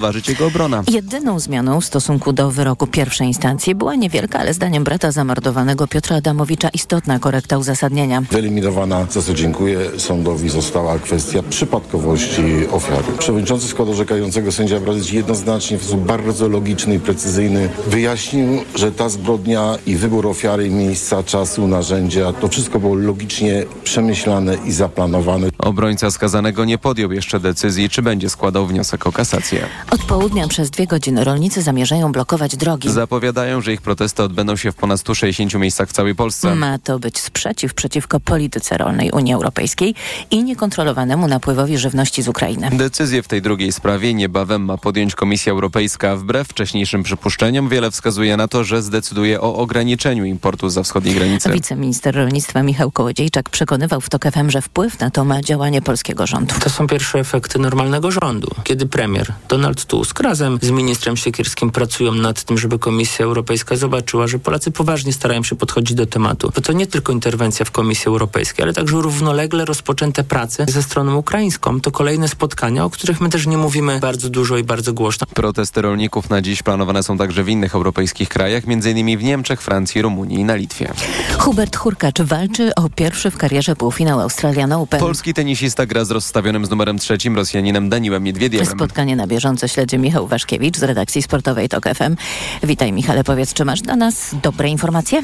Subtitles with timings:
[0.00, 0.82] ważyć jego obrona.
[0.88, 6.16] Jedyną zmianą w stosunku do wyroku pierwszej instancji była niewielka, ale zdaniem brata zamordowanego Piotra
[6.16, 8.22] Adamowicza istotna korekta uzasadnienia.
[8.30, 13.04] Wyeliminowana, za co dziękuję sądowi, została kwestia przypadkowości ofiary.
[13.18, 19.08] Przewodniczący składu orzekającego sędzia Brazyć jednoznacznie w sposób bardzo logiczny i precyzyjny wyjaśnił, że ta
[19.08, 25.48] zbrodnia i wybór ofiary, miejsca, czasu, narzędzia, to wszystko było logicznie przemyślane i zaplanowane.
[25.58, 29.66] Obrońca skazanego nie podjął jeszcze decyzji, czy będzie składał wniosek o kasację.
[29.90, 32.90] Od południa przez dwie godziny rolnicy zamierzają blokować drogi.
[32.90, 36.54] Zapowiadają, że ich protesty odbędą się w ponad 160 miejscach w całej Polsce.
[36.54, 39.94] Ma to być sprzeciw przeciwko polityce rolnej Unii Europejskiej
[40.30, 42.70] i niekontrolowanemu napływowi żywności z Ukrainy.
[42.72, 46.16] Decyzję w tej drugiej sprawie niebawem ma podjąć Komisja Europejska.
[46.16, 51.50] Wbrew wcześniejszym przypuszczeniom wiele wskazuje na to, że zdecyduje o ograniczeniu importu za wschodniej granicy.
[51.52, 56.26] Wiceminister rolnictwa Michał Kołodziejczak przekonywał w TOK FM, że wpływ na to ma działanie polskiego
[56.26, 56.54] rządu.
[56.60, 62.14] To są pierwsze efekty normalnego rządu, kiedy premier Donald Tusk razem z ministrem Siekierskim pracują
[62.14, 66.52] nad tym, żeby Komisja Europejska zobaczyła, że Polacy poważnie starają się podchodzić do tematu.
[66.54, 71.16] Bo to nie tylko interwencja w Komisji Europejskiej, ale także równolegle rozpoczęte prace ze stroną
[71.16, 71.80] ukraińską.
[71.80, 75.26] To kolejne spotkania, o których my też nie mówimy bardzo dużo i bardzo głośno.
[75.34, 79.18] Protesty rolników na dziś planowane są także w innych europejskich krajach, m.in.
[79.18, 80.92] w Niemczech, Francji, Rumunii i na Litwie.
[81.38, 85.00] Hubert Hurkacz walczy o pierwszy w karierze półfinał Australian Open.
[85.00, 88.66] Polski tenisista gra z rozstawionym z numerem trzecim Rosjaninem Daniłem Miedwiediewem.
[88.66, 92.16] Spotkanie na bieżąco śledzi Michał Waszkiewicz z redakcji sportowej TOK FM.
[92.62, 95.22] Witaj Michale, powiedz, czy masz dla nas dobre informacje?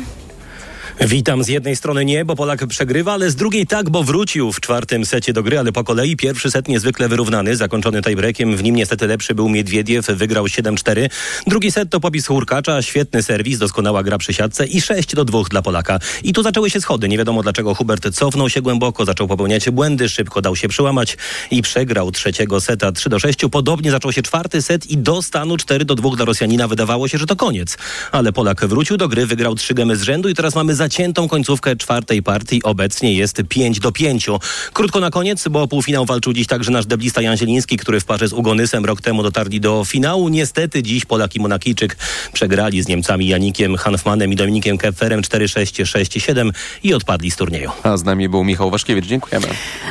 [1.00, 1.44] Witam.
[1.44, 5.06] Z jednej strony nie, bo Polak przegrywa, ale z drugiej tak, bo wrócił w czwartym
[5.06, 8.56] secie do gry, ale po kolei pierwszy set niezwykle wyrównany, zakończony tiebreakiem.
[8.56, 11.08] W nim niestety lepszy był Miedwiediew, wygrał 7-4.
[11.46, 15.42] Drugi set to popis Hurkacza, świetny serwis, doskonała gra przy siatce i 6 do 2
[15.50, 15.98] dla Polaka.
[16.22, 17.08] I tu zaczęły się schody.
[17.08, 21.16] Nie wiadomo dlaczego Hubert cofnął się głęboko, zaczął popełniać błędy, szybko dał się przełamać
[21.50, 23.38] i przegrał trzeciego seta 3 do 6.
[23.50, 27.18] Podobnie zaczął się czwarty set i do stanu 4 do 2 dla Rosjanina wydawało się,
[27.18, 27.78] że to koniec.
[28.12, 31.76] Ale Polak wrócił do gry, wygrał trzy gemy z rzędu i teraz mamy zaciętą końcówkę
[31.76, 32.62] czwartej partii.
[32.62, 34.26] Obecnie jest 5 do 5.
[34.72, 38.04] Krótko na koniec, bo o półfinał walczył dziś także nasz deblista Jan Zieliński, który w
[38.04, 40.28] parze z Ugonysem rok temu dotarli do finału.
[40.28, 41.96] Niestety dziś Polak i Monakijczyk
[42.32, 46.50] przegrali z Niemcami Janikiem Hanfmanem i Dominikiem Kepferem 4-6, 6-7
[46.82, 47.70] i odpadli z turnieju.
[47.82, 49.06] A z nami był Michał Waszkiewicz.
[49.06, 49.46] Dziękujemy.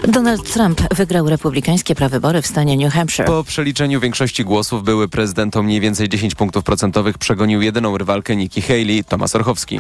[0.08, 3.28] Donald Trump wygrał republikańskie prawybory w stanie New Hampshire.
[3.28, 8.36] Po przeliczeniu większości głosów były prezydent o mniej więcej 10 punktów procentowych przegonił jedyną rywalkę
[8.36, 9.80] Nikki Haley, Tomasz Orchowski.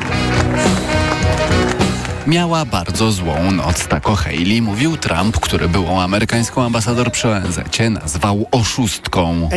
[2.28, 7.60] Miała bardzo złą noc, tak o Haley mówił Trump, który byłą amerykańską ambasador przy ONZ
[7.90, 9.50] nazwał oszustką.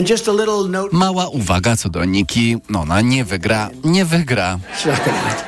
[0.93, 4.59] Mała uwaga co do Niki, no ona nie wygra, nie wygra.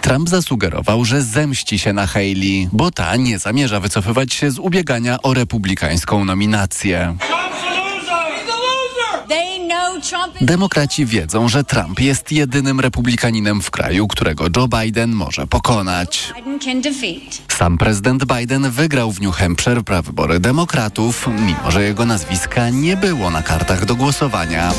[0.01, 5.23] Trump zasugerował, że zemści się na Haley, bo ta nie zamierza wycofywać się z ubiegania
[5.23, 7.17] o republikańską nominację.
[10.41, 16.33] Demokraci wiedzą, że Trump jest jedynym republikaninem w kraju, którego Joe Biden może pokonać.
[17.49, 23.31] Sam prezydent Biden wygrał w New Hampshire prawybory demokratów, mimo że jego nazwiska nie było
[23.31, 24.73] na kartach do głosowania.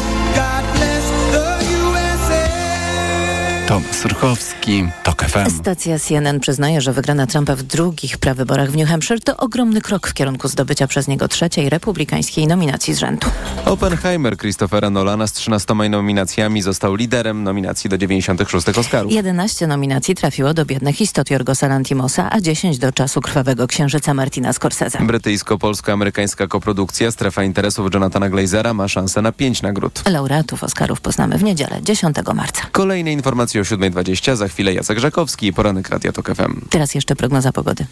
[3.72, 5.50] Tomasz Surchowski, TOK FM.
[5.50, 10.08] Stacja CNN przyznaje, że wygrana Trumpa w drugich prawyborach w New Hampshire to ogromny krok
[10.08, 13.28] w kierunku zdobycia przez niego trzeciej republikańskiej nominacji z rzędu.
[13.66, 19.12] Oppenheimer Christophera Nolana z 13 nominacjami został liderem nominacji do 96 Oscarów.
[19.12, 24.54] 11 nominacji trafiło do biednych istot Jorgosa Lantimosa, a 10 do czasu krwawego księżyca Martina
[24.54, 25.00] Scorsese.
[25.00, 30.04] Brytyjsko-polsko-amerykańska koprodukcja Strefa interesów Jonathana Glazera ma szansę na 5 nagród.
[30.10, 32.62] Laureatów Oscarów poznamy w niedzielę 10 marca.
[32.72, 36.62] Kolejne informacje o 7.20, za chwilę Jacek Żakowski i poranek Radia Tok FM.
[36.70, 37.86] Teraz jeszcze prognoza pogody.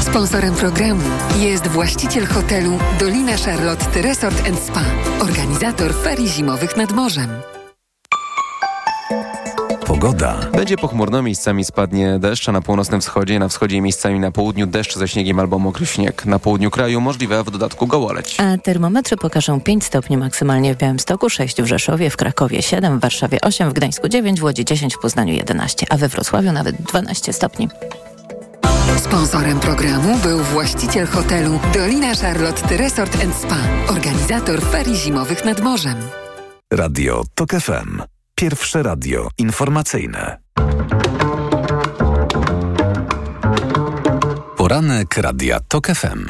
[0.00, 1.02] Sponsorem programu
[1.38, 4.84] jest właściciel hotelu Dolina Charlotte Resort Spa,
[5.20, 7.55] organizator ferii zimowych nad morzem.
[10.00, 10.36] Pogoda.
[10.52, 14.66] Będzie pochmurno, miejscami spadnie deszcz, a na północnym wschodzie, na wschodzie i miejscami na południu
[14.66, 16.26] deszcz ze śniegiem albo mokry śnieg.
[16.26, 18.36] Na południu kraju możliwe w dodatku gołoleć.
[18.40, 23.00] A termometry pokażą 5 stopni maksymalnie w Białymstoku, 6 w Rzeszowie, w Krakowie 7, w
[23.00, 26.76] Warszawie 8, w Gdańsku 9, w Łodzi 10, w Poznaniu 11, a we Wrocławiu nawet
[26.76, 27.68] 12 stopni.
[28.96, 33.58] Sponsorem programu był właściciel hotelu Dolina Charlotte Resort Spa,
[33.88, 35.96] organizator ferii zimowych nad morzem.
[36.72, 38.15] Radio TOK FM.
[38.40, 40.38] Pierwsze radio informacyjne.
[44.56, 46.26] Poranek Radia TOK FM.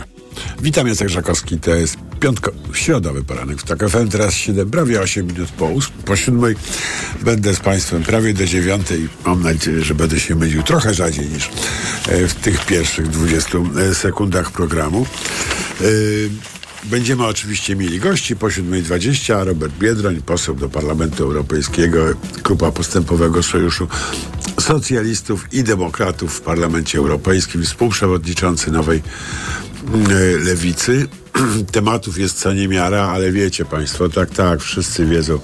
[0.62, 1.60] Witam, Jacek Żakowski.
[1.60, 5.92] To jest piątko, środowy poranek w TOK FM, teraz 7, prawie 8 minut po, 8,
[6.04, 6.54] po 7.
[7.22, 11.26] Będę z Państwem prawie do 9 i mam nadzieję, że będę się mylił trochę rzadziej
[11.26, 11.50] niż
[12.08, 15.06] e, w tych pierwszych 20 e, sekundach programu.
[15.80, 16.55] E,
[16.90, 19.44] będziemy oczywiście mieli gości po 7.20.
[19.44, 21.98] Robert Biedroń, poseł do Parlamentu Europejskiego,
[22.44, 23.88] Grupa Postępowego Sojuszu
[24.60, 29.02] Socjalistów i Demokratów w Parlamencie Europejskim, współprzewodniczący nowej
[30.44, 31.08] lewicy.
[31.72, 35.38] Tematów jest co niemiara, ale wiecie Państwo, tak, tak, wszyscy wiedzą,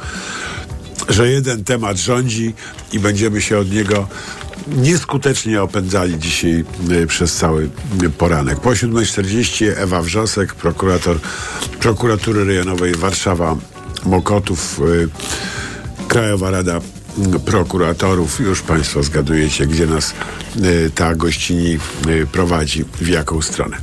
[1.09, 2.55] że jeden temat rządzi
[2.93, 4.09] i będziemy się od niego
[4.73, 7.71] nieskutecznie opędzali dzisiaj y, przez cały
[8.19, 8.61] poranek.
[8.61, 11.19] Po 7.40 Ewa Wrzosek, prokurator
[11.81, 13.57] prokuratury rejonowej Warszawa
[14.05, 15.09] Mokotów, y,
[16.09, 16.81] Krajowa Rada
[17.45, 18.41] prokuratorów.
[18.41, 20.15] Już Państwo zgadujecie, gdzie nas
[20.57, 21.79] y, ta gościni
[22.09, 23.77] y, prowadzi, w jaką stronę.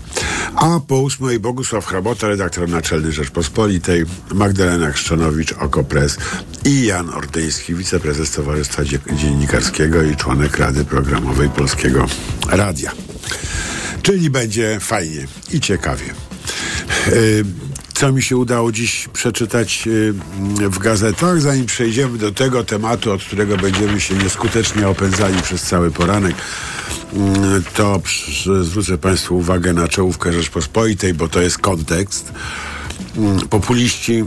[0.55, 6.17] A po ósmej Bogusław Hrabota, redaktor naczelny Rzeczpospolitej, Magdalena Chrzczonowicz, Okopres
[6.65, 8.83] i Jan Ordyński, wiceprezes Towarzystwa
[9.13, 12.05] Dziennikarskiego i członek Rady Programowej Polskiego
[12.49, 12.91] Radia.
[14.01, 16.05] Czyli będzie fajnie i ciekawie.
[17.07, 17.45] Y,
[18.00, 20.13] co mi się udało dziś przeczytać y,
[20.69, 25.92] w gazetach, zanim przejdziemy do tego tematu, od którego będziemy się nieskutecznie opędzali przez cały
[25.92, 26.36] poranek,
[27.13, 28.01] mm, to
[28.62, 32.34] zwrócę Państwu uwagę na czołówkę Rzeczpospolitej, bo to jest kontekst.
[33.18, 34.24] Mm, populiści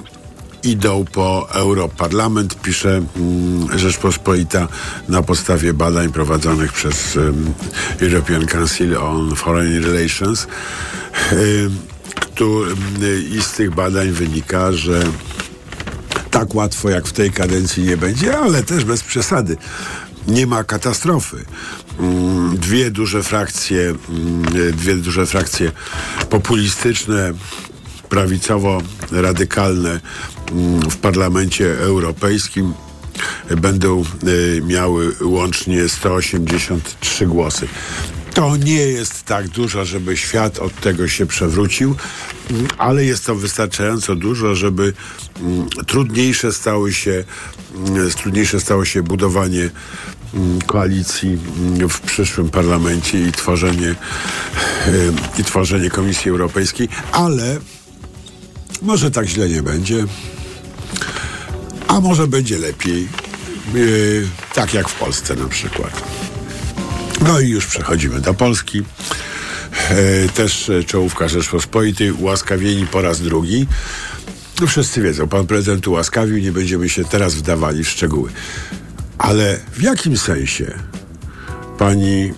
[0.63, 4.69] idą po Europarlament, pisze mm, Rzeczpospolita
[5.09, 7.19] na podstawie badań prowadzonych przez
[8.01, 10.47] European Council on Foreign Relations
[12.35, 12.63] tu
[13.31, 15.03] i z tych badań wynika, że
[16.31, 19.57] tak łatwo jak w tej kadencji nie będzie, ale też bez przesady.
[20.29, 21.45] Nie ma katastrofy.
[21.99, 25.73] Mm, dwie duże frakcje, mm, dwie duże frakcje
[26.31, 27.33] populistyczne,
[28.09, 30.01] prawicowo-radykalne
[30.53, 32.75] mm, w Parlamencie Europejskim
[33.57, 37.69] będą y, miały łącznie 183 głosy.
[38.35, 41.97] To nie jest tak dużo, żeby świat od tego się przewrócił,
[42.79, 44.93] ale jest to wystarczająco dużo, żeby
[45.41, 47.25] mm, trudniejsze stało się,
[47.87, 49.71] mm, trudniejsze stało się budowanie
[50.35, 51.39] mm, koalicji
[51.89, 53.95] w przyszłym parlamencie i tworzenie,
[55.39, 57.61] i tworzenie Komisji Europejskiej, ale
[58.83, 60.05] może tak źle nie będzie,
[61.89, 63.09] a może będzie lepiej,
[63.75, 66.03] yy, tak jak w Polsce na przykład.
[67.27, 68.83] No i już przechodzimy do Polski.
[69.91, 73.67] E, też czołówka Rzeczpospolitej, ułaskawieni po raz drugi.
[74.61, 78.31] No wszyscy wiedzą, pan prezydent ułaskawił, nie będziemy się teraz wdawali w szczegóły.
[79.19, 80.79] Ale w jakim sensie
[81.79, 82.33] pani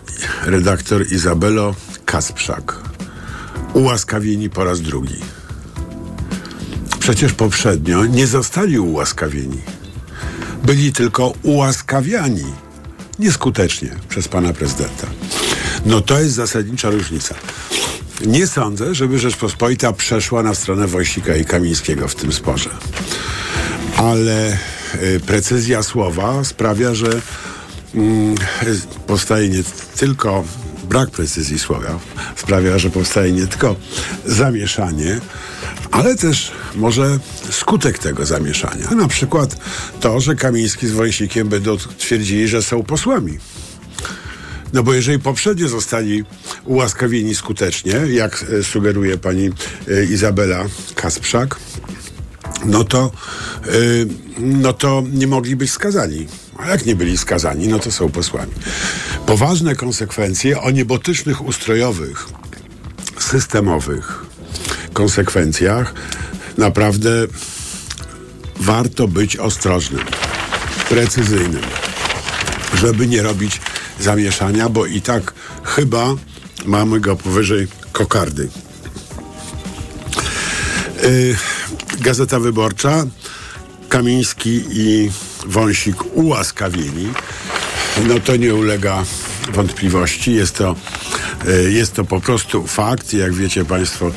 [0.47, 2.79] redaktor Izabelo Kasprzak
[3.75, 5.17] ułaskawieni po raz drugi?
[6.99, 9.61] Przecież poprzednio nie zostali ułaskawieni.
[10.65, 12.64] Byli tylko ułaskawiani
[13.19, 15.07] nieskutecznie przez pana prezydenta.
[15.87, 17.35] No to jest zasadnicza różnica.
[18.27, 22.71] Nie sądzę, żeby Rzeczpospolita przeszła na stronę Wojsika i Kamińskiego w tym sporze.
[23.97, 24.59] Ale
[25.03, 27.21] y, precyzja słowa sprawia, że
[27.95, 28.35] mm,
[29.07, 29.63] powstaje nie
[29.97, 30.45] tylko
[30.89, 31.99] brak precyzji słowa
[32.37, 33.77] sprawia, że powstaje nie tylko
[34.27, 35.21] zamieszanie,
[35.95, 37.19] ale też może
[37.51, 38.91] skutek tego zamieszania.
[38.91, 39.57] Na przykład
[40.01, 43.39] to, że Kamiński z Wąsikiem będą twierdzili, że są posłami.
[44.73, 46.25] No bo jeżeli poprzednio zostali
[46.65, 49.51] ułaskawieni skutecznie, jak e, sugeruje pani
[49.89, 50.65] e, Izabela
[50.95, 51.57] Kasprzak,
[52.65, 53.11] no to,
[53.67, 53.71] e,
[54.39, 56.27] no to nie mogli być skazani.
[56.59, 58.53] A jak nie byli skazani, no to są posłami.
[59.27, 62.27] Poważne konsekwencje o niebotycznych ustrojowych,
[63.19, 64.24] systemowych
[64.95, 65.95] konsekwencjach
[66.59, 67.11] naprawdę
[68.61, 70.05] warto być ostrożnym,
[70.89, 71.63] precyzyjnym,
[72.75, 73.61] żeby nie robić
[74.01, 75.35] zamieszania, bo i tak
[75.65, 76.07] chyba
[76.65, 78.49] mamy go powyżej kokardy.
[81.03, 81.37] Yy,
[82.01, 83.07] Gazeta Wyborcza,
[83.89, 85.11] Kamiński i
[85.47, 87.13] Wąsik ułaskawieni.
[88.09, 89.05] No to nie ulega
[89.53, 90.35] wątpliwości.
[90.35, 90.77] Jest to,
[91.45, 93.13] yy, jest to po prostu fakt.
[93.13, 94.11] Jak wiecie Państwo,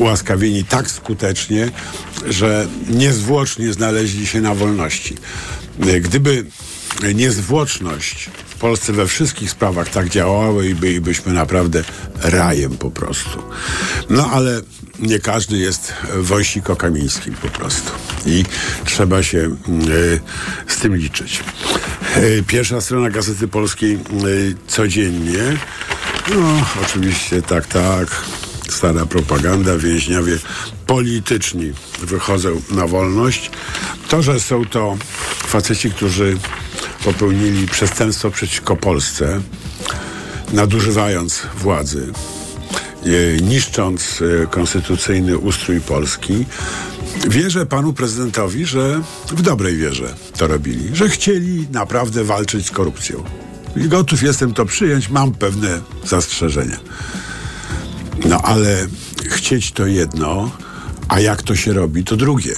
[0.00, 1.70] ułaskawieni tak skutecznie,
[2.28, 5.14] że niezwłocznie znaleźli się na wolności.
[6.00, 6.44] Gdyby
[7.14, 11.84] niezwłoczność w Polsce we wszystkich sprawach tak działała i bylibyśmy naprawdę
[12.22, 13.42] rajem po prostu.
[14.10, 14.60] No ale
[14.98, 17.90] nie każdy jest wąsiko kamińskim po prostu.
[18.26, 18.44] I
[18.84, 20.20] trzeba się y,
[20.66, 21.40] z tym liczyć.
[22.16, 25.56] Y, pierwsza strona Gazety Polskiej y, codziennie.
[26.34, 28.22] No, oczywiście, tak, tak
[28.70, 30.38] stara propaganda, więźniowie
[30.86, 31.72] polityczni
[32.02, 33.50] wychodzą na wolność.
[34.08, 34.96] To, że są to
[35.46, 36.36] faceci, którzy
[37.04, 39.40] popełnili przestępstwo przeciwko Polsce,
[40.52, 42.12] nadużywając władzy,
[43.42, 46.46] niszcząc e, konstytucyjny ustrój Polski,
[47.28, 53.24] wierzę panu prezydentowi, że w dobrej wierze to robili, że chcieli naprawdę walczyć z korupcją.
[53.76, 56.76] I gotów jestem to przyjąć, mam pewne zastrzeżenia.
[58.24, 58.86] No ale
[59.30, 60.50] chcieć to jedno,
[61.08, 62.54] a jak to się robi, to drugie.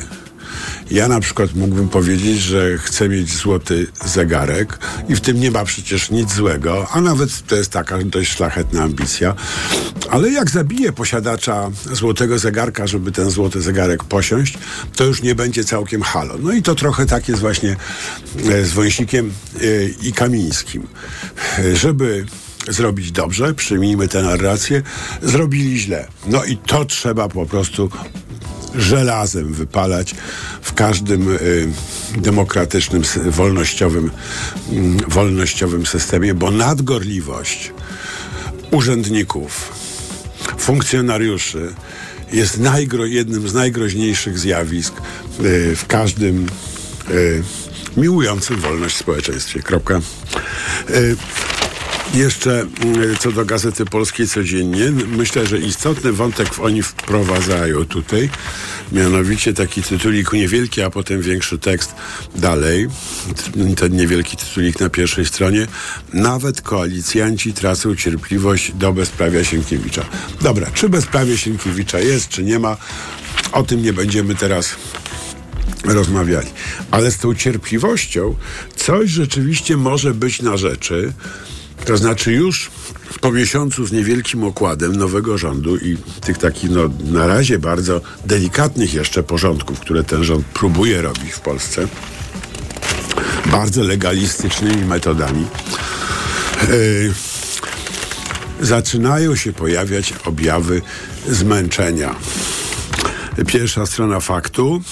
[0.90, 4.78] Ja na przykład mógłbym powiedzieć, że chcę mieć złoty zegarek
[5.08, 8.82] i w tym nie ma przecież nic złego, a nawet to jest taka dość szlachetna
[8.82, 9.34] ambicja.
[10.10, 14.58] Ale jak zabiję posiadacza złotego zegarka, żeby ten złoty zegarek posiąść,
[14.96, 16.34] to już nie będzie całkiem halo.
[16.38, 17.76] No i to trochę tak jest właśnie
[18.50, 19.62] e, z Wąsikiem e,
[20.02, 20.86] i Kamińskim.
[21.58, 22.26] E, żeby
[22.68, 24.82] zrobić dobrze, przyjmijmy tę narrację,
[25.22, 26.08] zrobili źle.
[26.26, 27.90] No i to trzeba po prostu
[28.74, 30.14] żelazem wypalać
[30.62, 31.68] w każdym y,
[32.16, 34.10] demokratycznym, wolnościowym,
[34.72, 37.72] y, wolnościowym systemie, bo nadgorliwość
[38.70, 39.72] urzędników,
[40.58, 41.74] funkcjonariuszy
[42.32, 44.94] jest najgro, jednym z najgroźniejszych zjawisk
[45.40, 46.46] y, w każdym
[47.10, 47.42] y,
[47.96, 49.62] miłującym wolność społeczeństwie.
[49.62, 50.00] Kropka.
[52.14, 58.30] Jeszcze mm, co do Gazety Polskiej codziennie, myślę, że istotny wątek oni wprowadzają tutaj,
[58.92, 61.94] mianowicie taki tytulik niewielki, a potem większy tekst
[62.36, 62.88] dalej.
[63.76, 65.66] Ten niewielki tytulik na pierwszej stronie.
[66.12, 70.04] Nawet koalicjanci tracą cierpliwość do bezprawia Sienkiewicza.
[70.40, 72.76] Dobra, czy bezprawie Sienkiewicza jest, czy nie ma,
[73.52, 74.76] o tym nie będziemy teraz
[75.84, 76.48] rozmawiali.
[76.90, 78.36] Ale z tą cierpliwością
[78.76, 81.12] coś rzeczywiście może być na rzeczy,
[81.84, 82.70] to znaczy już
[83.20, 88.94] po miesiącu z niewielkim okładem nowego rządu i tych takich no, na razie bardzo delikatnych
[88.94, 91.88] jeszcze porządków, które ten rząd próbuje robić w Polsce,
[93.46, 95.46] bardzo legalistycznymi metodami,
[96.68, 97.12] yy,
[98.60, 100.82] zaczynają się pojawiać objawy
[101.28, 102.14] zmęczenia.
[103.46, 104.82] Pierwsza strona faktu.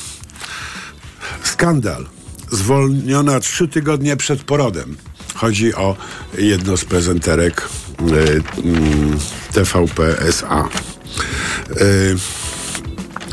[1.43, 2.07] Skandal.
[2.51, 4.97] Zwolniona trzy tygodnie przed porodem
[5.35, 5.97] Chodzi o
[6.39, 7.69] jedno z prezenterek
[8.01, 9.19] y, mm,
[9.53, 10.69] TVP SA.
[11.81, 12.17] Y,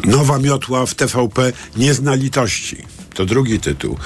[0.04, 2.78] nowa miotła w TVP nie litości.
[3.14, 3.98] To drugi tytuł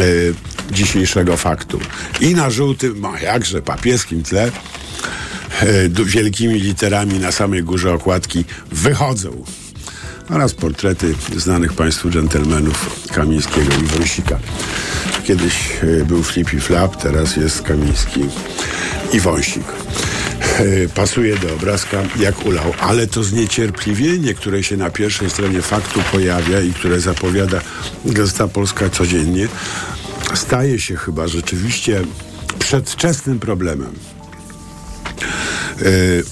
[0.00, 0.34] y,
[0.70, 1.80] dzisiejszego faktu.
[2.20, 4.52] I na żółtym, no jakże papieskim tle,
[6.04, 9.44] wielkimi literami na samej górze okładki wychodzą
[10.30, 14.38] oraz portrety znanych Państwu dżentelmenów Kamińskiego i Wąsika.
[15.26, 18.20] Kiedyś e, był Flippy Flap, teraz jest Kamiński
[19.12, 19.64] i Wąsik.
[20.58, 26.00] E, pasuje do obrazka jak ulał, ale to zniecierpliwienie, które się na pierwszej stronie faktu
[26.12, 27.60] pojawia i które zapowiada
[28.04, 29.48] Gazeta Polska codziennie,
[30.34, 32.02] staje się chyba rzeczywiście
[32.58, 33.92] przedwczesnym problemem.
[35.76, 35.82] E,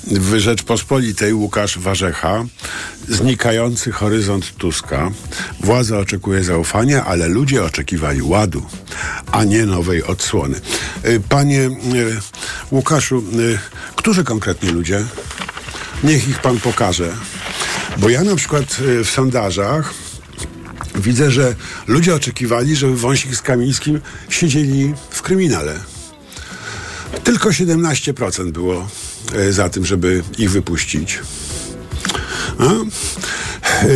[0.07, 2.45] w Rzeczpospolitej Łukasz Warzecha,
[3.09, 5.11] znikający horyzont Tuska.
[5.61, 8.67] Władza oczekuje zaufania, ale ludzie oczekiwali ładu,
[9.33, 10.61] a nie nowej odsłony.
[11.03, 11.71] E, panie e,
[12.71, 13.25] Łukaszu,
[13.97, 15.05] którzy konkretnie ludzie?
[16.05, 17.13] Niech ich pan pokaże.
[17.97, 18.65] Bo ja na przykład
[19.05, 19.95] w sondażach
[20.95, 21.55] widzę, że
[21.87, 25.81] ludzie oczekiwali, żeby Wąsik z Kamińskim siedzieli w kryminale.
[27.25, 28.89] Tylko 17% było
[29.51, 31.19] za tym, żeby ich wypuścić.
[32.61, 33.87] E,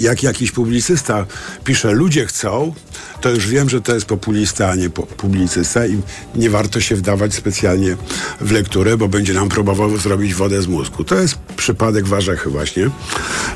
[0.00, 1.26] jak jakiś publicysta
[1.64, 2.74] pisze, ludzie chcą,
[3.20, 6.02] to już wiem, że to jest populista, a nie publicysta i
[6.34, 7.96] nie warto się wdawać specjalnie
[8.40, 11.04] w lekturę, bo będzie nam próbował zrobić wodę z mózgu.
[11.04, 12.90] To jest przypadek Warzechy właśnie,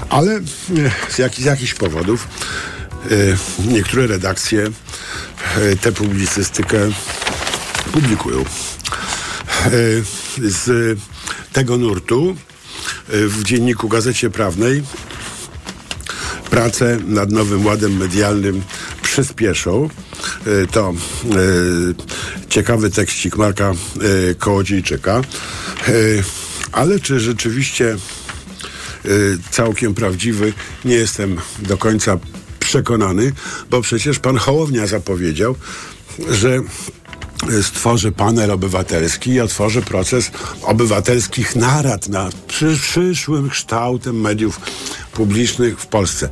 [0.08, 0.42] ale e,
[1.10, 2.28] z, jak, z jakichś powodów
[3.68, 4.66] niektóre redakcje
[5.80, 6.78] tę publicystykę
[7.92, 8.44] publikują.
[9.66, 9.70] E,
[10.50, 10.98] z
[11.52, 12.36] tego nurtu
[13.08, 14.82] e, w dzienniku Gazecie Prawnej
[16.50, 18.62] pracę nad nowym ładem medialnym
[19.02, 19.88] przyspieszą.
[20.46, 20.94] E, to
[22.48, 23.72] ciekawy tekścik Marka
[24.38, 25.22] Kołodziejczyka.
[26.72, 27.96] Ale czy rzeczywiście
[29.50, 30.52] całkiem prawdziwy,
[30.84, 32.18] nie jestem do końca
[32.60, 33.32] przekonany,
[33.70, 35.56] bo przecież pan Hołownia zapowiedział,
[36.30, 36.60] że
[37.62, 40.30] stworzy panel obywatelski i otworzy proces
[40.62, 44.60] obywatelskich narad nad przy, przyszłym kształtem mediów
[45.12, 46.28] publicznych w Polsce.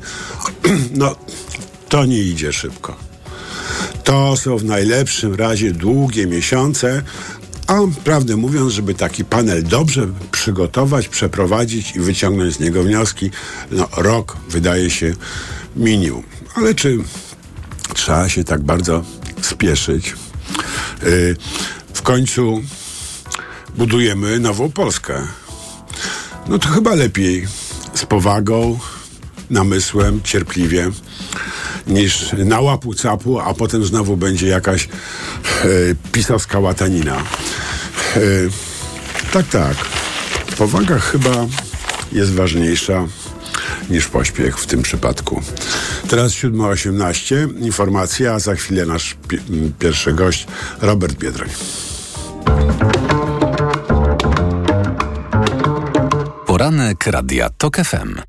[0.94, 1.16] No,
[1.88, 2.96] to nie idzie szybko.
[4.04, 7.02] To są w najlepszym razie długie miesiące,
[7.66, 13.30] A prawdę mówiąc, żeby taki panel dobrze przygotować, przeprowadzić i wyciągnąć z niego wnioski,
[13.70, 15.14] no rok wydaje się
[15.76, 16.22] minimum.
[16.54, 16.98] Ale czy
[17.94, 19.04] trzeba się tak bardzo
[19.42, 20.14] spieszyć?
[21.02, 21.36] Yy,
[21.94, 22.62] w końcu
[23.76, 25.22] budujemy nową Polskę.
[26.48, 27.46] No to chyba lepiej
[27.94, 28.78] z powagą,
[29.50, 30.90] namysłem, cierpliwie,
[31.86, 35.68] niż na łapu capu, a potem znowu będzie jakaś e,
[36.12, 37.16] pisowska łatanina.
[37.16, 38.20] E,
[39.32, 39.76] tak, tak.
[40.58, 41.46] Powaga chyba
[42.12, 43.06] jest ważniejsza
[43.90, 45.42] niż pośpiech w tym przypadku.
[46.08, 49.38] Teraz 7.18, informacja, a za chwilę nasz pi
[49.78, 50.46] pierwszy gość,
[50.80, 51.48] Robert Biedroń.
[56.46, 58.20] Poranek Radia TOK FM.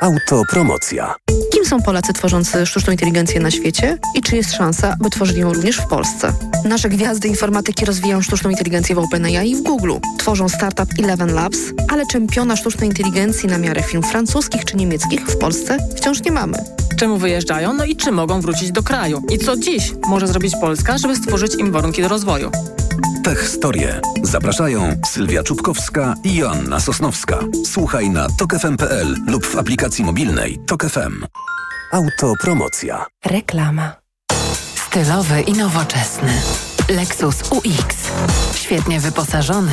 [0.00, 1.14] Autopromocja.
[1.58, 5.52] Kim są Polacy tworzący sztuczną inteligencję na świecie i czy jest szansa, by tworzyli ją
[5.52, 6.32] również w Polsce?
[6.64, 9.92] Nasze gwiazdy informatyki rozwijają sztuczną inteligencję w OpenAI i w Google.
[10.18, 15.38] Tworzą startup Eleven Labs, ale czempiona sztucznej inteligencji na miarę firm francuskich czy niemieckich w
[15.38, 16.58] Polsce wciąż nie mamy.
[16.98, 19.22] Czemu wyjeżdżają, no i czy mogą wrócić do kraju?
[19.30, 22.50] I co dziś może zrobić Polska, żeby stworzyć im warunki do rozwoju?
[23.24, 24.00] Tech Historie.
[24.22, 27.38] Zapraszają Sylwia Czubkowska i Joanna Sosnowska.
[27.66, 31.24] Słuchaj na tokefm.pl lub w aplikacji mobilnej Tok FM.
[31.92, 33.06] Autopromocja.
[33.26, 33.96] Reklama.
[34.86, 36.32] Stylowy i nowoczesny.
[36.88, 37.96] Lexus UX.
[38.54, 39.72] Świetnie wyposażony.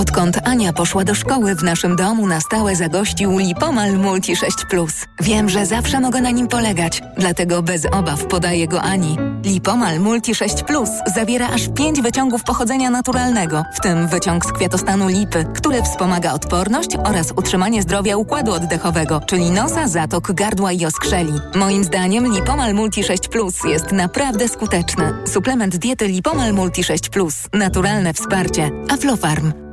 [0.00, 4.92] Odkąd Ania poszła do szkoły, w naszym domu na stałe zagościł Lipomal Multi 6 Plus.
[5.20, 9.16] Wiem, że zawsze mogę na nim polegać, dlatego bez obaw podaję go Ani.
[9.44, 15.08] Lipomal Multi 6 Plus zawiera aż 5 wyciągów pochodzenia naturalnego, w tym wyciąg z kwiatostanu
[15.08, 21.32] lipy, który wspomaga odporność oraz utrzymanie zdrowia układu oddechowego, czyli nosa, zatok, gardła i oskrzeli.
[21.54, 25.12] Moim zdaniem Lipomal Multi 6 Plus jest naprawdę skuteczny.
[25.26, 27.34] Suplement diety Lipomal Multi 6 Plus.
[27.52, 28.70] Naturalne wsparcie.
[28.90, 29.69] Aflofarm.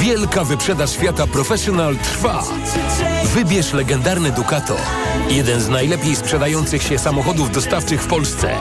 [0.00, 2.44] Wielka wyprzedaż świata Professional trwa.
[3.24, 4.76] Wybierz legendarny Ducato.
[5.30, 8.56] Jeden z najlepiej sprzedających się samochodów dostawczych w Polsce.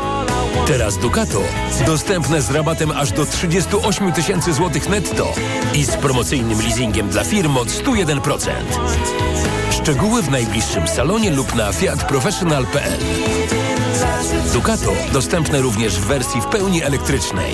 [0.68, 1.42] Teraz Ducato
[1.86, 5.34] dostępne z rabatem aż do 38 tysięcy złotych netto
[5.74, 8.50] i z promocyjnym leasingiem dla firm od 101%.
[9.72, 13.00] Szczegóły w najbliższym salonie lub na fiatprofessional.pl
[14.54, 17.54] Ducato dostępne również w wersji w pełni elektrycznej.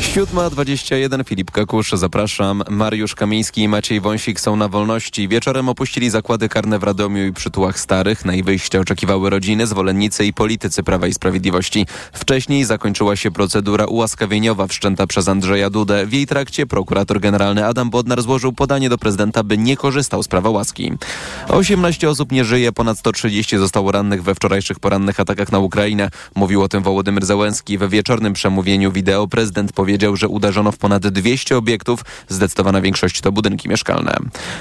[0.00, 2.62] 7.21 Filip Kakusz, zapraszam.
[2.70, 5.28] Mariusz Kamiński i Maciej Wąsik są na wolności.
[5.28, 8.24] Wieczorem opuścili zakłady karne w Radomiu i Przytułach Starych.
[8.24, 11.86] Na ich wyjście oczekiwały rodziny, zwolennicy i politycy Prawa i Sprawiedliwości.
[12.12, 16.06] Wcześniej zakończyła się procedura ułaskawieniowa wszczęta przez Andrzeja Dudę.
[16.06, 20.28] W jej trakcie prokurator generalny Adam Bodnar złożył podanie do prezydenta, by nie korzystał z
[20.28, 20.92] prawa łaski.
[21.48, 26.10] 18 osób nie żyje, ponad 130 zostało rannych we wczorajszych porannych atakach na Ukrainę.
[26.34, 27.78] Mówił o tym Wołodymyr Załęski.
[27.78, 33.32] We wieczornym przemówieniu wideo prezydent powiedział, że uderzono w ponad 200 obiektów, zdecydowana większość to
[33.32, 34.16] budynki mieszkalne.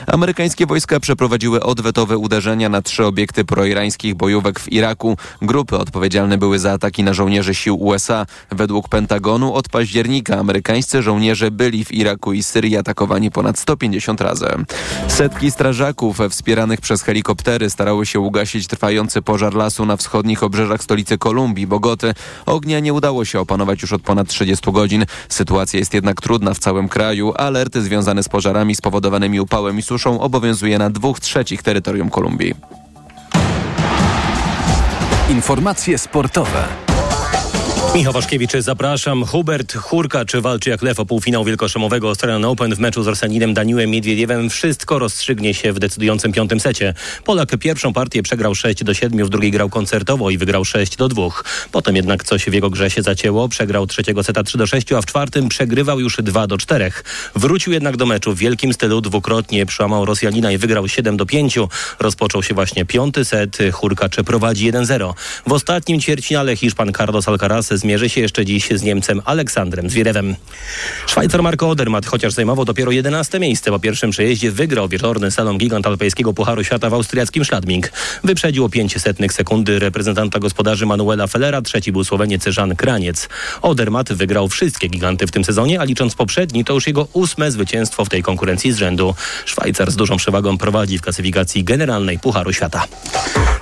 [0.07, 5.17] Amerykańskie wojska przeprowadziły odwetowe uderzenia na trzy obiekty proirańskich bojówek w Iraku.
[5.41, 8.25] Grupy odpowiedzialne były za ataki na żołnierzy sił USA.
[8.51, 14.47] Według Pentagonu od października amerykańscy żołnierze byli w Iraku i Syrii atakowani ponad 150 razy.
[15.07, 21.17] Setki strażaków wspieranych przez helikoptery starały się ugasić trwający pożar lasu na wschodnich obrzeżach stolicy
[21.17, 22.13] Kolumbii, Bogoty.
[22.45, 25.05] Ognia nie udało się opanować już od ponad 30 godzin.
[25.29, 27.33] Sytuacja jest jednak trudna w całym kraju.
[27.37, 32.53] Alert związany z pożarami spowodowanymi upałem i suszą obowiązuje na dwóch trzecich terytorium Kolumbii.
[35.29, 36.67] Informacje sportowe.
[37.95, 39.25] Michał Waszkiewicz, zapraszam.
[39.25, 43.89] Hubert Hurkacz walczy jak lew o półfinał Wielkoszemowego Australian Open w meczu z Rosjaninem Daniłem
[43.89, 44.49] Miedwiediewem.
[44.49, 46.93] Wszystko rozstrzygnie się w decydującym piątym secie.
[47.23, 51.07] Polak pierwszą partię przegrał 6 do 7, w drugiej grał koncertowo i wygrał 6 do
[51.07, 51.23] 2.
[51.71, 53.49] Potem jednak coś w jego grze się zacięło.
[53.49, 56.91] Przegrał trzeciego seta 3 do 6, a w czwartym przegrywał już 2 do 4.
[57.35, 59.01] Wrócił jednak do meczu w wielkim stylu.
[59.01, 61.59] Dwukrotnie przełamał Rosjanina i wygrał 7 do 5.
[61.99, 63.57] Rozpoczął się właśnie piąty set.
[63.73, 65.13] Hurkacz prowadzi 1-0.
[65.47, 70.35] W ostatnim ćwierćfinale Hiszpan Carlos Alcaraz zmierzy się jeszcze dziś z Niemcem Aleksandrem Zwierewem.
[71.07, 75.87] Szwajcar Marco Odermatt, chociaż zajmował dopiero 11 miejsce po pierwszym przejeździe, wygrał wieczorny salon gigant
[75.87, 77.91] alpejskiego Pucharu Świata w austriackim Schladming.
[78.23, 83.29] Wyprzedził o 5 setnych sekundy reprezentanta gospodarzy Manuela Fellera, trzeci był Słoweniec Jean Kraniec.
[83.61, 88.05] Odermatt wygrał wszystkie giganty w tym sezonie, a licząc poprzedni, to już jego ósme zwycięstwo
[88.05, 89.15] w tej konkurencji z rzędu.
[89.45, 92.87] Szwajcar z dużą przewagą prowadzi w klasyfikacji generalnej Pucharu Świata.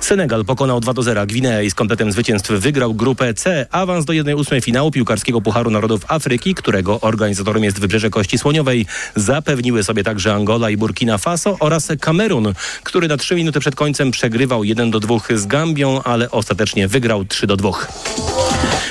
[0.00, 3.66] Senegal pokonał 2 do 0 Gwineę i z kompletem zwycięstw wygrał grupę C.
[3.70, 8.86] Awans do 1-8 finału piłkarskiego Pucharu Narodów Afryki, którego organizatorem jest Wybrzeże Kości Słoniowej,
[9.16, 14.10] zapewniły sobie także Angola i Burkina Faso oraz Kamerun, który na 3 minuty przed końcem
[14.10, 17.70] przegrywał 1 do 2 z Gambią, ale ostatecznie wygrał 3 do 2.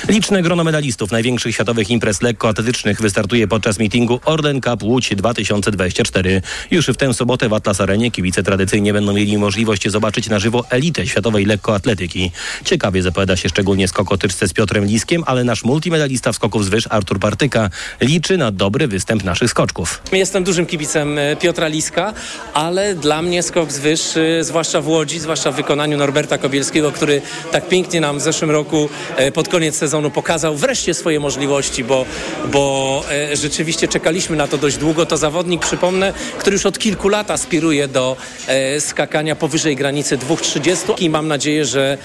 [0.08, 6.42] Liczne grono medalistów największych światowych imprez lekkoatletycznych wystartuje podczas meetingu Orlen Cup Łódź 2024.
[6.70, 10.64] Już w tę sobotę w Atlas Arenie kibice tradycyjnie będą mieli możliwość zobaczyć na żywo
[10.70, 12.30] elitę światowej lekkoatletyki.
[12.64, 16.86] Ciekawie zapowiada się szczególnie skokotyczce z Piotrem Liskiem, ale nasz multimedalista w skoków z wyż
[16.90, 20.02] Artur Partyka liczy na dobry występ naszych skoczków.
[20.12, 22.14] Jestem dużym kibicem e, Piotra Liska,
[22.54, 26.92] ale dla mnie skok z wyż, e, zwłaszcza w Łodzi, zwłaszcza w wykonaniu Norberta Kobielskiego,
[26.92, 31.84] który tak pięknie nam w zeszłym roku e, pod koniec sezonu pokazał wreszcie swoje możliwości,
[31.84, 32.06] bo,
[32.52, 35.06] bo rzeczywiście czekaliśmy na to dość długo.
[35.06, 38.16] To zawodnik, przypomnę, który już od kilku lat aspiruje do
[38.78, 41.98] skakania powyżej granicy 2,30 i mam nadzieję, że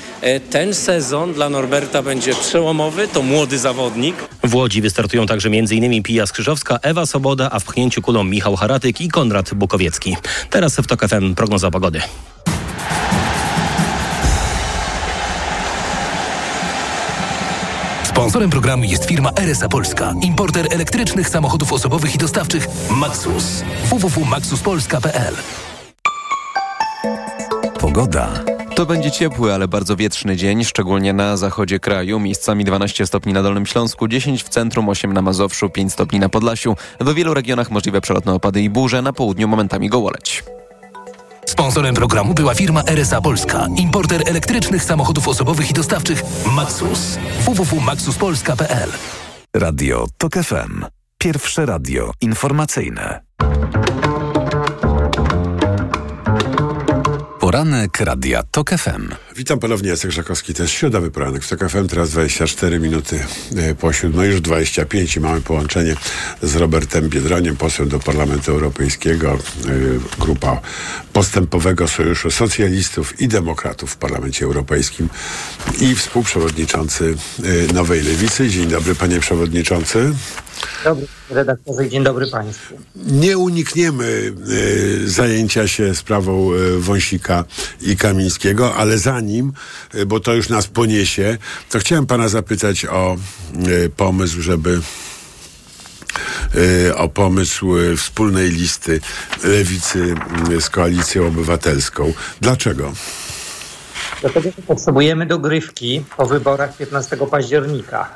[0.50, 2.89] ten sezon dla Norberta będzie przełomowy.
[3.14, 4.16] To młody zawodnik.
[4.44, 6.04] W Łodzi wystartują także m.in.
[6.04, 10.18] Pija Skrzyżowska, Ewa Soboda, a w pchnięciu kulą Michał Haratyk i Konrad Bukowiecki.
[10.50, 12.02] Teraz w TOK FM prognoza pogody.
[18.04, 23.64] Sponsorem programu jest firma RSA Polska, importer elektrycznych samochodów osobowych i dostawczych Maxus.
[23.90, 25.36] www.maxuspolska.pl
[27.80, 28.49] Pogoda.
[28.80, 32.20] To będzie ciepły, ale bardzo wietrzny dzień, szczególnie na zachodzie kraju.
[32.20, 36.30] Miejscami 12 stopni na Dolnym Śląsku, 10 w centrum, 8 na Mazowszu, 5 stopni na
[36.30, 36.76] Podlasiu.
[37.00, 40.44] W wielu regionach możliwe przelotne opady i burze, na południu momentami gołoleć.
[41.46, 46.24] Sponsorem programu była firma RSA Polska, importer elektrycznych samochodów osobowych i dostawczych
[46.56, 47.18] Maxus.
[47.46, 48.90] www.maxuspolska.pl
[49.56, 50.86] Radio TOK FM.
[51.18, 53.22] Pierwsze radio informacyjne.
[57.50, 59.10] Poranek Radia TOK FM.
[59.36, 63.26] Witam ponownie, Jacek Żakowski, to jest środowy poranek w TOK FM, teraz 24 minuty
[63.58, 65.96] e, po siódmej, już 25 i mamy połączenie
[66.42, 69.38] z Robertem Biedroniem, posłem do Parlamentu Europejskiego, e,
[70.20, 70.62] grupa
[71.14, 75.10] Postępowego Sojuszu Socjalistów i Demokratów w Parlamencie Europejskim
[75.82, 77.16] i współprzewodniczący
[77.70, 78.50] e, Nowej Lewicy.
[78.50, 80.14] Dzień dobry, panie przewodniczący.
[80.84, 82.76] Dobry redaktorze, dzień dobry Państwu.
[82.96, 87.46] Nie unikniemy y, zajęcia się sprawą y, Wąsika
[87.82, 89.54] i Kamińskiego, ale zanim,
[89.96, 91.38] y, bo to już nas poniesie,
[91.70, 93.18] to chciałem Pana zapytać o
[93.98, 94.82] pomysł, żeby
[96.96, 97.68] o pomysł
[97.98, 99.02] wspólnej listy
[99.44, 100.16] lewicy
[100.60, 102.14] z koalicją obywatelską.
[102.42, 102.94] Dlaczego?
[104.22, 108.10] Dlatego, że potrzebujemy dogrywki po wyborach 15 października.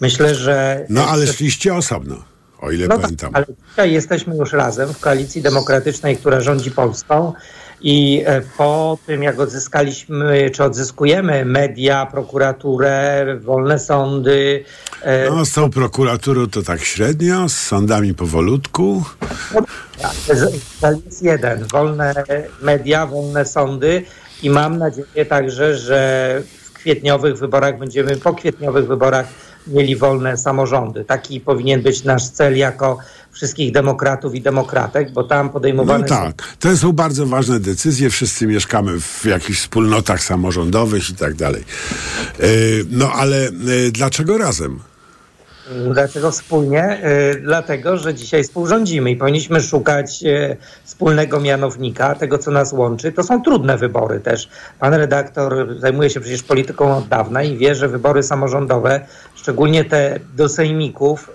[0.00, 0.86] Myślę, że.
[0.88, 2.16] No ale szliście osobno,
[2.60, 3.32] o ile no tak, pamiętam.
[3.32, 7.32] Tak, ale dzisiaj jesteśmy już razem w koalicji demokratycznej, która rządzi Polską.
[7.82, 14.64] I e, po tym, jak odzyskaliśmy, czy odzyskujemy media, prokuraturę, wolne sądy.
[15.02, 19.04] E, no, z tą prokuraturą to tak średnio, z sądami powolutku.
[19.54, 19.62] No,
[20.80, 22.14] cel jest jeden: wolne
[22.62, 24.02] media, wolne sądy.
[24.42, 29.26] I mam nadzieję także, że w kwietniowych wyborach będziemy, po kwietniowych wyborach
[29.66, 31.04] mieli wolne samorządy.
[31.04, 32.98] Taki powinien być nasz cel jako
[33.32, 36.42] wszystkich demokratów i demokratek, bo tam podejmowane no tak.
[36.42, 36.56] Są...
[36.60, 38.10] To są bardzo ważne decyzje.
[38.10, 41.64] Wszyscy mieszkamy w jakichś wspólnotach samorządowych i tak dalej.
[42.40, 42.46] E,
[42.90, 43.50] no ale e,
[43.92, 44.80] dlaczego razem?
[45.70, 46.98] Dlaczego wspólnie?
[47.34, 53.12] Y, dlatego, że dzisiaj współrządzimy i powinniśmy szukać y, wspólnego mianownika, tego co nas łączy.
[53.12, 54.48] To są trudne wybory też.
[54.78, 59.00] Pan redaktor zajmuje się przecież polityką od dawna i wie, że wybory samorządowe,
[59.34, 61.30] szczególnie te do sejmików,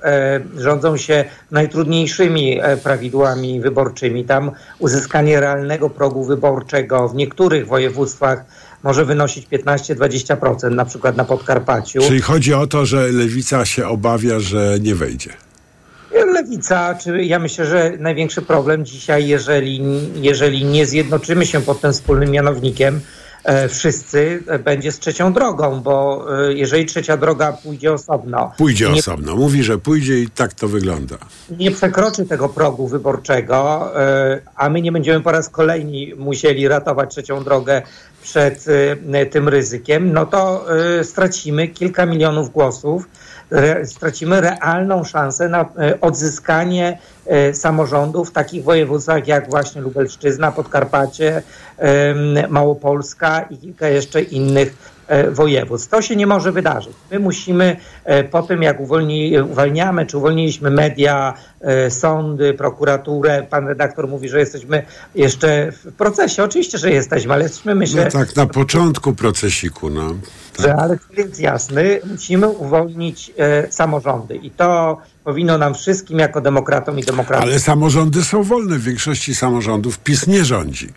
[0.57, 4.25] y, rządzą się najtrudniejszymi prawidłami wyborczymi.
[4.25, 8.45] Tam uzyskanie realnego progu wyborczego w niektórych województwach
[8.85, 12.01] może wynosić 15-20%, na przykład na Podkarpaciu.
[12.01, 15.29] Czyli chodzi o to, że lewica się obawia, że nie wejdzie.
[16.33, 19.81] Lewica, czy ja myślę, że największy problem dzisiaj, jeżeli,
[20.15, 23.01] jeżeli nie zjednoczymy się pod tym wspólnym mianownikiem,
[23.69, 28.51] wszyscy e, będzie z trzecią drogą, bo e, jeżeli trzecia droga pójdzie osobno.
[28.57, 29.35] Pójdzie nie, osobno.
[29.35, 31.15] Mówi, że pójdzie i tak to wygląda.
[31.59, 33.91] Nie przekroczy tego progu wyborczego,
[34.55, 37.81] a my nie będziemy po raz kolejny musieli ratować trzecią drogę
[38.21, 38.65] przed
[39.31, 40.65] tym ryzykiem, no to
[41.03, 43.07] stracimy kilka milionów głosów
[43.85, 45.69] stracimy realną szansę na
[46.01, 46.97] odzyskanie
[47.53, 51.41] samorządów w takich województwach jak właśnie Lubelszczyzna, Podkarpacie,
[52.49, 54.94] Małopolska i kilka jeszcze innych E,
[55.31, 55.89] województw.
[55.89, 56.93] To się nie może wydarzyć.
[57.11, 63.67] My musimy e, po tym, jak uwolni, uwalniamy, czy uwolniliśmy media, e, sądy, prokuraturę, pan
[63.67, 66.43] redaktor mówi, że jesteśmy jeszcze w procesie.
[66.43, 68.05] Oczywiście, że jesteśmy, ale jesteśmy, myślę...
[68.05, 70.15] No tak, na początku procesiku, no.
[70.55, 70.65] Tak.
[70.65, 76.99] Że, ale jest jasny, musimy uwolnić e, samorządy i to powinno nam wszystkim jako demokratom
[76.99, 77.43] i demokratom...
[77.43, 78.75] Ale samorządy są wolne.
[78.77, 80.93] W większości samorządów PiS nie rządzi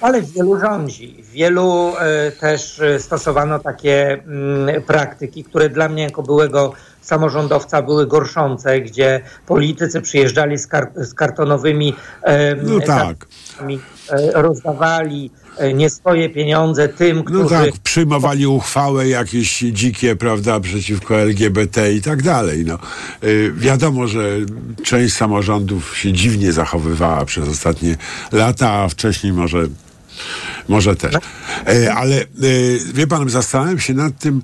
[0.00, 1.24] ale wielu rządzi.
[1.32, 8.06] Wielu e, też e, stosowano takie mm, praktyki, które dla mnie jako byłego samorządowca były
[8.06, 11.94] gorszące, gdzie politycy przyjeżdżali z, kar z kartonowymi
[12.62, 13.26] no tak.
[14.34, 17.42] rozdawali E, nie swoje pieniądze tym, no którzy...
[17.42, 22.64] No tak, przyjmowali uchwałę jakieś dzikie, prawda, przeciwko LGBT i tak dalej.
[22.64, 22.78] No,
[23.24, 24.30] y, wiadomo, że
[24.82, 27.96] część samorządów się dziwnie zachowywała przez ostatnie
[28.32, 29.66] lata, a wcześniej może
[30.68, 31.14] może też.
[31.66, 32.24] E, ale
[32.94, 34.42] wie pan, zastanawiam się nad tym,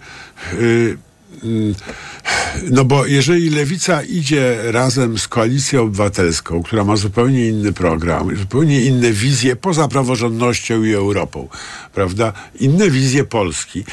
[2.71, 8.81] no bo jeżeli lewica idzie razem z koalicją obywatelską, która ma zupełnie inny program, zupełnie
[8.81, 11.49] inne wizje poza praworządnością i Europą,
[11.95, 12.33] prawda?
[12.61, 13.85] Inne wizje Polski.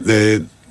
[0.00, 0.04] E,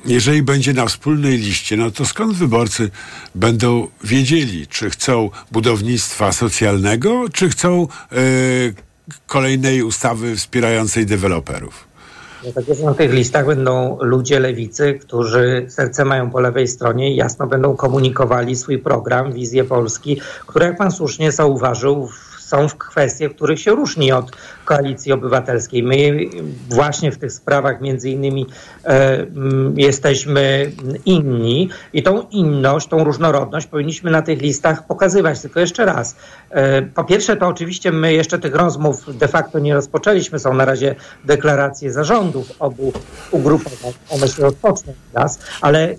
[0.05, 2.91] jeżeli będzie na wspólnej liście, no to skąd wyborcy
[3.35, 8.15] będą wiedzieli, czy chcą budownictwa socjalnego, czy chcą e,
[9.27, 11.92] kolejnej ustawy wspierającej deweloperów?
[12.51, 17.15] Tak jest, na tych listach będą ludzie lewicy, którzy serce mają po lewej stronie i
[17.15, 22.09] jasno będą komunikowali swój program, wizję Polski, które, jak pan słusznie zauważył,
[22.53, 24.31] są w kwestie, w których się różni od
[24.65, 25.83] Koalicji Obywatelskiej.
[25.83, 25.95] My
[26.69, 28.45] właśnie w tych sprawach między innymi
[28.85, 29.25] e,
[29.75, 30.71] jesteśmy
[31.05, 35.41] inni i tą inność, tą różnorodność powinniśmy na tych listach pokazywać.
[35.41, 36.15] Tylko jeszcze raz,
[36.49, 40.65] e, po pierwsze to oczywiście my jeszcze tych rozmów de facto nie rozpoczęliśmy, są na
[40.65, 42.93] razie deklaracje zarządów obu
[43.31, 45.95] ugrupowań, one się rozpoczną teraz, ale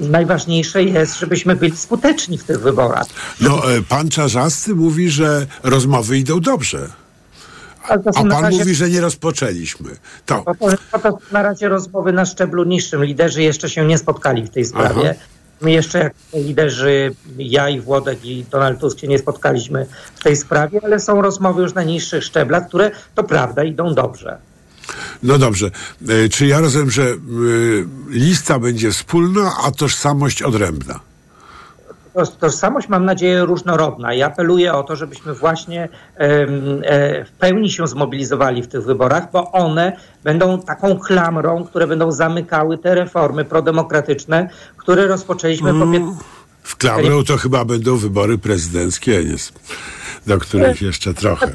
[0.00, 3.06] najważniejsze jest, żebyśmy byli skuteczni w tych wyborach.
[3.40, 6.88] No, e, pan Czarzasty mówi, że rozmowy idą dobrze.
[7.88, 9.90] A pan razie, mówi, że nie rozpoczęliśmy.
[10.26, 10.44] To.
[10.92, 13.04] To, to, na razie rozmowy na szczeblu niższym.
[13.04, 15.10] Liderzy jeszcze się nie spotkali w tej sprawie.
[15.10, 15.20] Aha.
[15.60, 20.36] My jeszcze jako liderzy, ja i Włodek i Donald Tusk się nie spotkaliśmy w tej
[20.36, 24.38] sprawie, ale są rozmowy już na niższych szczeblach, które to prawda idą dobrze.
[25.22, 25.70] No dobrze.
[26.08, 27.16] E, czy ja rozumiem, że y,
[28.08, 31.00] lista będzie wspólna, a tożsamość odrębna?
[32.26, 36.46] Tożsamość, mam nadzieję, różnorodna i apeluję o to, żebyśmy właśnie e,
[37.24, 42.78] w pełni się zmobilizowali w tych wyborach, bo one będą taką klamrą, które będą zamykały
[42.78, 46.22] te reformy prodemokratyczne, które rozpoczęliśmy mm, po
[46.62, 49.22] W klamrą to chyba będą wybory prezydenckie,
[50.26, 51.50] do których jeszcze trochę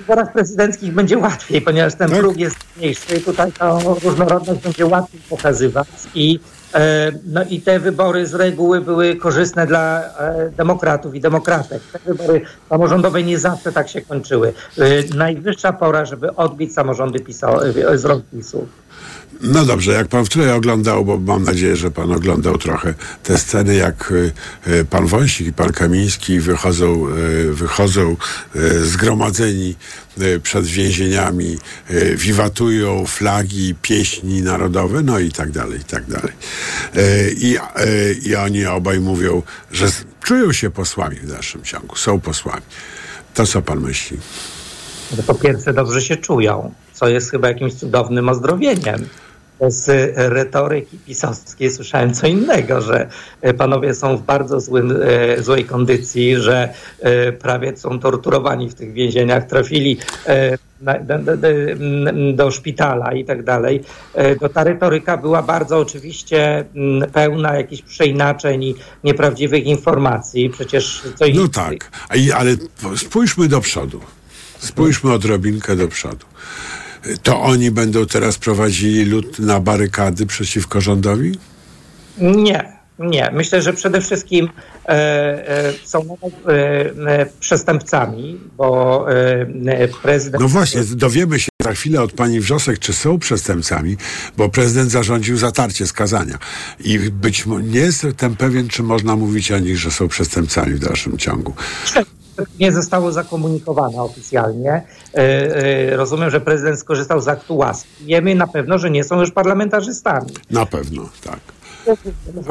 [0.00, 2.18] w wyborach prezydenckich będzie łatwiej, ponieważ ten tak?
[2.18, 3.20] próg jest mniejszy.
[3.20, 6.40] Tutaj tą różnorodność będzie łatwiej pokazywać i
[7.26, 11.82] no i te wybory z reguły były korzystne dla e, demokratów i demokratek.
[11.92, 14.52] Te wybory samorządowe nie zawsze tak się kończyły.
[14.78, 14.82] E,
[15.16, 17.60] najwyższa pora, żeby odbić samorządy PiSo,
[17.94, 18.66] z rąk PiSu.
[19.42, 23.74] No dobrze, jak pan wczoraj oglądał, bo mam nadzieję, że pan oglądał trochę te sceny,
[23.74, 24.12] jak
[24.66, 28.16] e, e, pan Wąsik i pan Kamiński wychodzą, e, wychodzą
[28.82, 29.74] zgromadzeni
[30.42, 31.58] przed więzieniami,
[32.14, 36.32] wiwatują flagi, pieśni narodowe, no i tak dalej, i tak dalej.
[37.36, 37.56] I,
[38.22, 39.86] i oni obaj mówią, że
[40.24, 42.62] czują się posłami w dalszym ciągu, są posłami.
[43.34, 44.16] To co pan myśli?
[45.26, 49.08] Po pierwsze, dobrze się czują, co jest chyba jakimś cudownym ozdrowieniem
[49.68, 53.08] z retoryki pisowskiej słyszałem co innego, że
[53.58, 58.92] panowie są w bardzo złym, e, złej kondycji, że e, prawie są torturowani w tych
[58.92, 61.32] więzieniach, trafili e, do, do,
[62.34, 63.84] do, szpitala i tak dalej.
[64.40, 66.64] To ta retoryka była bardzo oczywiście
[67.12, 70.50] pełna jakichś przeinaczeń i nieprawdziwych informacji.
[70.50, 71.90] Przecież co No tak,
[72.36, 72.56] ale
[72.96, 74.00] spójrzmy do przodu.
[74.58, 76.26] Spójrzmy odrobinkę do przodu
[77.22, 81.38] to oni będą teraz prowadzili lud na barykady przeciwko rządowi?
[82.18, 82.80] Nie.
[83.00, 84.48] Nie, myślę, że przede wszystkim
[84.88, 86.16] e, e, są
[86.48, 86.52] e,
[87.06, 90.42] e przestępcami, bo e, prezydent.
[90.42, 93.96] No właśnie, dowiemy się za chwilę od pani Wrzosek, czy są przestępcami,
[94.36, 96.38] bo prezydent zarządził zatarcie skazania.
[96.80, 101.18] I być nie jestem pewien, czy można mówić o nich, że są przestępcami w dalszym
[101.18, 101.54] ciągu
[102.60, 104.72] nie zostało zakomunikowane oficjalnie.
[104.72, 107.88] E, e, rozumiem, że prezydent skorzystał z aktu łaski.
[108.04, 110.30] Wiemy na pewno, że nie są już parlamentarzystami.
[110.50, 111.40] Na pewno, tak.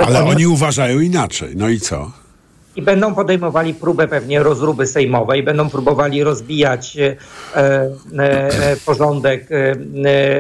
[0.08, 1.56] Ale oni uważają inaczej.
[1.56, 2.12] No i co?
[2.80, 7.16] I będą podejmowali próbę pewnie rozruby sejmowej, będą próbowali rozbijać e,
[7.56, 7.90] e,
[8.20, 9.76] e porządek e, e,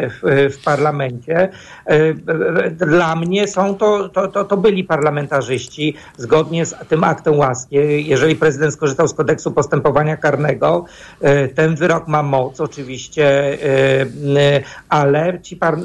[0.10, 0.20] w,
[0.54, 1.50] w, parlamencie.
[2.72, 7.76] Dla mnie są to, to, to, to, byli parlamentarzyści zgodnie z tym aktem łaski.
[8.08, 10.86] Jeżeli prezydent skorzystał z kodeksu postępowania karnego,
[11.56, 13.58] ten wyrok ma moc oczywiście,
[14.90, 15.78] ale ci, par,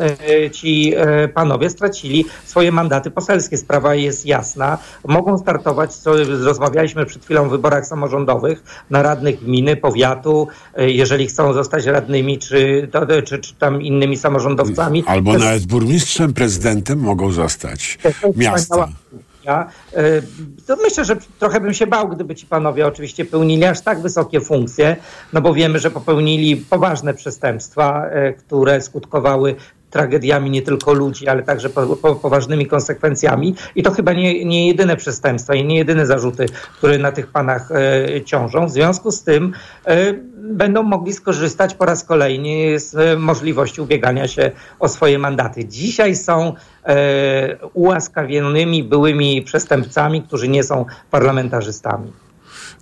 [0.52, 0.94] ci
[1.34, 3.56] panowie stracili swoje mandaty poselskie.
[3.56, 4.78] Sprawa jest jasna.
[5.08, 6.14] Mogą startować co
[6.44, 12.38] rozmawialiśmy przed chwilą o wyborach samorządowych na radnych gminy, powiatu, e, jeżeli chcą zostać radnymi,
[12.38, 12.88] czy,
[13.24, 15.04] czy, czy tam innymi samorządowcami.
[15.06, 17.98] Albo to nawet burmistrzem, prezydentem mogą zostać
[18.36, 18.88] miasta.
[19.44, 20.22] Ja, e,
[20.66, 24.40] to myślę, że trochę bym się bał, gdyby ci panowie oczywiście pełnili aż tak wysokie
[24.40, 24.96] funkcje,
[25.32, 29.56] no bo wiemy, że popełnili poważne przestępstwa, e, które skutkowały
[29.94, 33.54] tragediami nie tylko ludzi, ale także po, po, poważnymi konsekwencjami.
[33.74, 36.46] I to chyba nie, nie jedyne przestępstwa i nie jedyne zarzuty,
[36.78, 38.66] które na tych panach e, ciążą.
[38.66, 39.52] W związku z tym
[39.86, 45.64] e, będą mogli skorzystać po raz kolejny z e, możliwości ubiegania się o swoje mandaty.
[45.64, 46.52] Dzisiaj są
[46.84, 52.23] e, ułaskawionymi byłymi przestępcami, którzy nie są parlamentarzystami.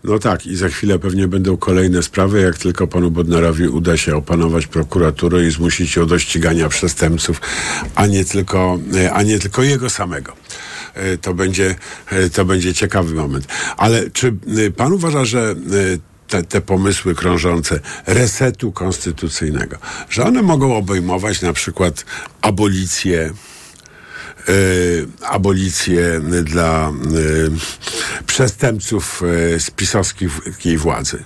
[0.05, 4.17] No tak, i za chwilę pewnie będą kolejne sprawy, jak tylko panu Bodnarowi uda się
[4.17, 7.41] opanować prokuraturę i zmusić ją do ścigania przestępców,
[7.95, 10.33] a nie tylko, e, a nie tylko jego samego.
[10.95, 11.75] E, to będzie,
[12.11, 13.47] e, to będzie ciekawy moment.
[13.77, 14.35] Ale czy
[14.77, 15.55] pan uważa, że
[16.29, 19.77] te, te, pomysły krążące resetu konstytucyjnego,
[20.11, 22.05] że one mogą obejmować na przykład
[22.43, 23.33] abolicję
[25.23, 26.93] abolicję dla e,
[28.27, 29.23] przestępców
[29.55, 31.25] e, z pisowskiej władzy.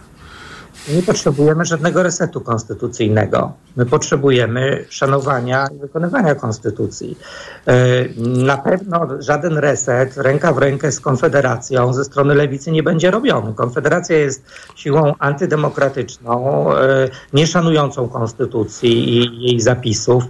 [0.88, 3.53] Nie potrzebujemy żadnego resetu konstytucyjnego.
[3.77, 7.18] My potrzebujemy szanowania i wykonywania konstytucji.
[7.66, 7.75] E,
[8.18, 13.55] na pewno żaden reset ręka w rękę z Konfederacją ze strony lewicy nie będzie robiony.
[13.55, 14.44] Konfederacja jest
[14.75, 20.25] siłą antydemokratyczną, e, nieszanującą konstytucji i jej zapisów.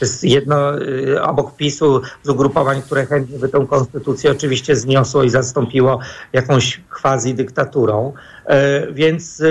[0.00, 5.30] Jest jedno e, obok PiSu z ugrupowań, które chętnie by tę konstytucję oczywiście zniosło i
[5.30, 5.98] zastąpiło
[6.32, 8.12] jakąś quasi dyktaturą.
[8.92, 9.42] Więc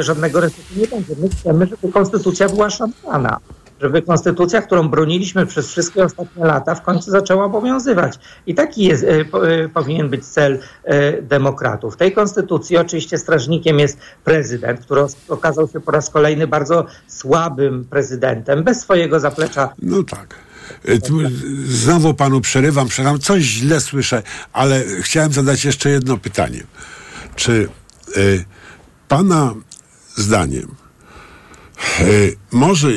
[0.00, 1.14] żadnego resetu nie będzie.
[1.22, 3.40] My chcemy, żeby konstytucja była szanowana
[3.80, 8.18] żeby konstytucja, którą broniliśmy przez wszystkie ostatnie lata, w końcu zaczęła obowiązywać.
[8.46, 11.94] I taki jest, e, e, powinien być cel e, demokratów.
[11.94, 17.84] W tej konstytucji oczywiście strażnikiem jest prezydent, który okazał się po raz kolejny bardzo słabym
[17.84, 19.74] prezydentem, bez swojego zaplecza.
[19.82, 20.34] No tak.
[21.64, 26.62] Znowu panu przerywam, przerywam, coś źle słyszę, ale chciałem zadać jeszcze jedno pytanie.
[27.38, 27.68] Czy
[28.16, 28.44] y,
[29.08, 29.54] pana
[30.16, 30.78] zdaniem
[32.00, 32.04] E,
[32.52, 32.88] może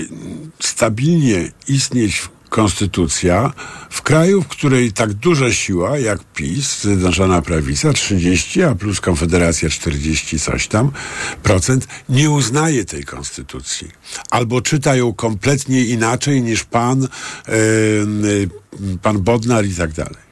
[0.60, 3.54] stabilnie istnieć konstytucja
[3.90, 9.70] w kraju, w której tak duża siła jak PiS, Zjednoczona Prawica 30, a plus Konfederacja
[9.70, 10.92] 40 coś tam
[11.44, 13.92] procent, nie uznaje tej konstytucji.
[14.30, 17.08] Albo czyta ją kompletnie inaczej niż pan,
[17.48, 18.50] yy,
[19.02, 20.31] pan Bodnar i tak dalej.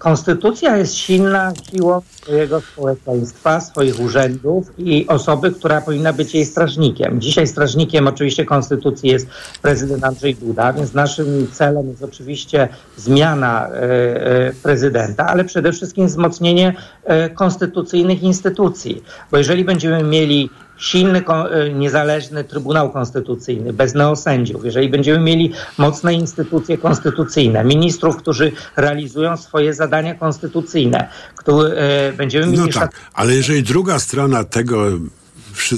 [0.00, 7.20] Konstytucja jest silna siłą swojego społeczeństwa, swoich urzędów i osoby, która powinna być jej strażnikiem.
[7.20, 9.26] Dzisiaj strażnikiem oczywiście Konstytucji jest
[9.62, 16.06] prezydent Andrzej Duda, więc naszym celem jest oczywiście zmiana e, e, prezydenta, ale przede wszystkim
[16.06, 19.02] wzmocnienie e, konstytucyjnych instytucji.
[19.30, 26.14] Bo jeżeli będziemy mieli silny, e, niezależny Trybunał Konstytucyjny, bez neosędziów, jeżeli będziemy mieli mocne
[26.14, 32.58] instytucje konstytucyjne, ministrów, którzy realizują swoje zadania konstytucyjne, które będziemy mieli...
[32.58, 34.90] No tak, ale jeżeli druga strona tego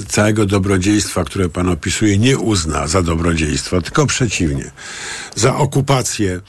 [0.07, 4.71] całego dobrodziejstwa, które pan opisuje, nie uzna za dobrodziejstwo, tylko przeciwnie,
[5.35, 6.39] za okupację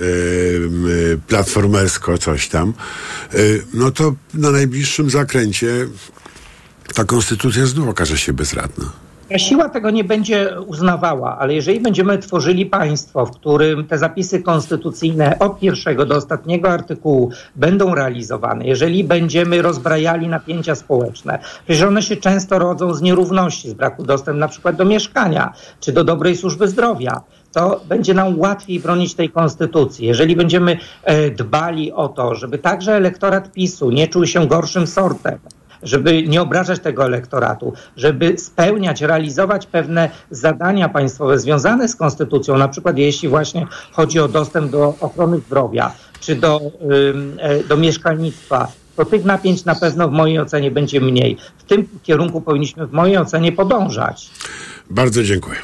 [0.00, 2.74] yy, platformersko coś tam,
[3.32, 5.86] yy, no to na najbliższym zakręcie
[6.94, 8.84] ta konstytucja znów okaże się bezradna.
[9.36, 15.38] Siła tego nie będzie uznawała, ale jeżeli będziemy tworzyli państwo, w którym te zapisy konstytucyjne
[15.38, 22.16] od pierwszego do ostatniego artykułu będą realizowane, jeżeli będziemy rozbrajali napięcia społeczne, przecież one się
[22.16, 26.68] często rodzą z nierówności, z braku dostępu na przykład do mieszkania czy do dobrej służby
[26.68, 27.20] zdrowia,
[27.52, 30.06] to będzie nam łatwiej bronić tej konstytucji.
[30.06, 35.38] Jeżeli będziemy e, dbali o to, żeby także elektorat PiSu nie czuł się gorszym sortem,
[35.86, 42.68] żeby nie obrażać tego elektoratu, żeby spełniać, realizować pewne zadania państwowe związane z konstytucją, na
[42.68, 46.60] przykład jeśli właśnie chodzi o dostęp do ochrony zdrowia, czy do,
[47.38, 51.36] e, do mieszkalnictwa, to tych napięć na pewno w mojej ocenie będzie mniej.
[51.58, 54.30] W tym kierunku powinniśmy w mojej ocenie podążać.
[54.90, 55.58] Bardzo dziękuję.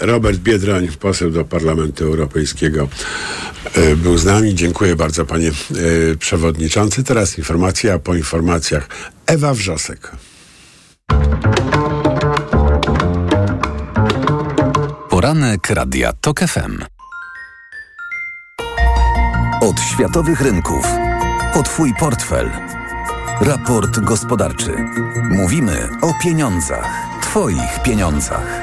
[0.00, 2.88] Robert Biedroń, poseł do Parlamentu Europejskiego,
[3.74, 4.54] e, był z nami.
[4.54, 5.52] Dziękuję bardzo, panie e,
[6.16, 7.04] przewodniczący.
[7.04, 8.88] Teraz informacja, po informacjach
[9.26, 10.12] Ewa Wrzosek.
[15.10, 16.84] Poranek Radia TOK FM.
[19.60, 20.86] Od światowych rynków.
[21.54, 22.50] O Twój portfel.
[23.40, 24.76] Raport gospodarczy.
[25.30, 26.90] Mówimy o pieniądzach.
[27.22, 28.62] Twoich pieniądzach.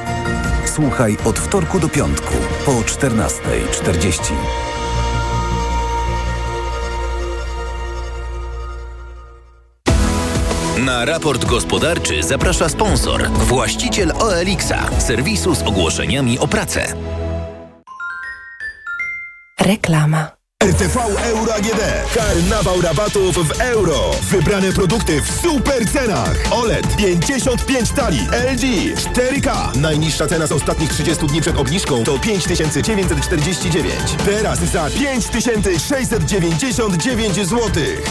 [0.65, 2.33] Słuchaj od wtorku do piątku
[2.65, 4.33] po 14.40.
[10.85, 16.93] Na raport gospodarczy zaprasza sponsor, właściciel OLX-a, serwisu z ogłoszeniami o pracę.
[19.59, 20.42] Reklama.
[20.63, 21.81] RTV Euro AGD.
[22.15, 24.11] Karnawał rabatów w euro.
[24.21, 26.35] Wybrane produkty w super cenach.
[26.51, 28.19] OLED 55 tali.
[28.53, 28.63] LG
[28.95, 29.77] 4K.
[29.77, 33.93] Najniższa cena z ostatnich 30 dni przed obniżką to 5949.
[34.25, 37.59] Teraz za 5699 zł.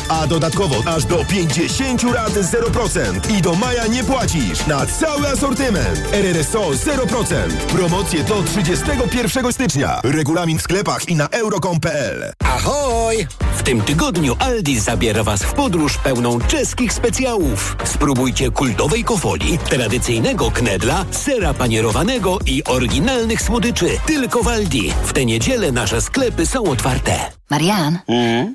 [0.08, 3.30] A dodatkowo aż do 50 lat 0%.
[3.38, 4.66] I do maja nie płacisz.
[4.66, 6.00] Na cały asortyment.
[6.12, 7.50] RRSO 0%.
[7.50, 10.00] Promocje do 31 stycznia.
[10.04, 12.32] Regulamin w sklepach i na euro.com.pl.
[12.44, 13.26] Ahoj!
[13.56, 17.76] W tym tygodniu Aldi zabiera Was w podróż pełną czeskich specjałów.
[17.84, 23.86] Spróbujcie kultowej kofoli, tradycyjnego knedla, sera panierowanego i oryginalnych słodyczy.
[24.06, 24.92] Tylko w Aldi.
[25.04, 27.41] W tę niedzielę nasze sklepy są otwarte.
[27.52, 27.98] Marian,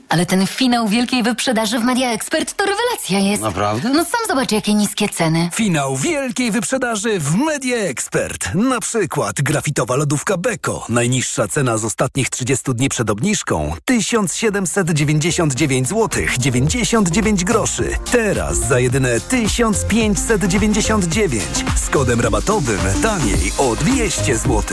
[0.10, 3.44] ale ten finał wielkiej wyprzedaży w Media Expert to rewelacja jest.
[3.44, 3.90] Naprawdę?
[3.90, 5.50] No sam zobacz, jakie niskie ceny.
[5.54, 8.56] Finał wielkiej wyprzedaży w Media Expert.
[8.56, 10.86] Na przykład grafitowa lodówka Beko.
[10.90, 17.90] Najniższa cena z ostatnich 30 dni przed obniżką 1799 zł 99 groszy.
[18.12, 21.44] Teraz za jedyne 1599
[21.76, 24.64] z kodem rabatowym taniej o 200 zł.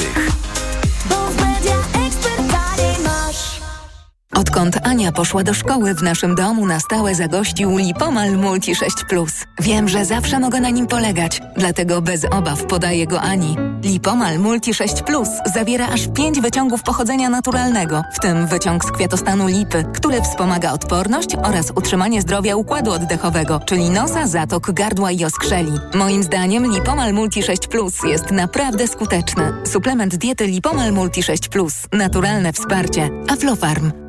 [4.35, 9.32] Odkąd Ania poszła do szkoły, w naszym domu na stałe zagościł Lipomal Multi 6 Plus.
[9.61, 13.57] Wiem, że zawsze mogę na nim polegać, dlatego bez obaw podaję go Ani.
[13.82, 19.47] Lipomal Multi 6 Plus zawiera aż 5 wyciągów pochodzenia naturalnego, w tym wyciąg z kwiatostanu
[19.47, 25.72] lipy, który wspomaga odporność oraz utrzymanie zdrowia układu oddechowego, czyli nosa, zatok, gardła i oskrzeli.
[25.95, 29.53] Moim zdaniem Lipomal Multi 6 Plus jest naprawdę skuteczny.
[29.64, 31.74] Suplement diety Lipomal Multi 6 Plus.
[31.93, 33.11] Naturalne wsparcie.
[33.28, 34.04] Aflofarm.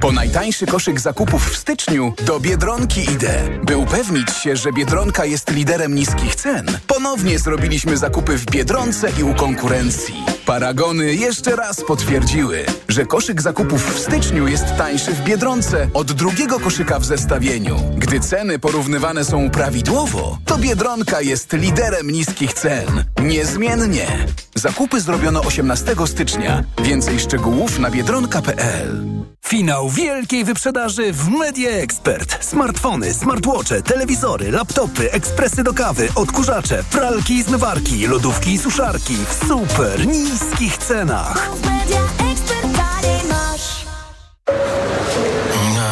[0.00, 3.34] Po najtańszy koszyk zakupów w styczniu do Biedronki idę.
[3.62, 9.22] By upewnić się, że Biedronka jest liderem niskich cen, ponownie zrobiliśmy zakupy w Biedronce i
[9.22, 10.33] u konkurencji.
[10.46, 16.60] Paragony jeszcze raz potwierdziły, że koszyk zakupów w styczniu jest tańszy w Biedronce od drugiego
[16.60, 17.76] koszyka w zestawieniu.
[17.96, 23.04] Gdy ceny porównywane są prawidłowo, to Biedronka jest liderem niskich cen.
[23.22, 24.06] Niezmiennie.
[24.54, 26.64] Zakupy zrobiono 18 stycznia.
[26.82, 29.04] Więcej szczegółów na biedronka.pl.
[29.46, 32.44] Finał wielkiej wyprzedaży w Media Expert.
[32.44, 39.16] Smartfony, smartwatche, telewizory, laptopy, ekspresy do kawy, odkurzacze, pralki i zmywarki, lodówki i suszarki
[39.48, 41.48] super niskich cenach.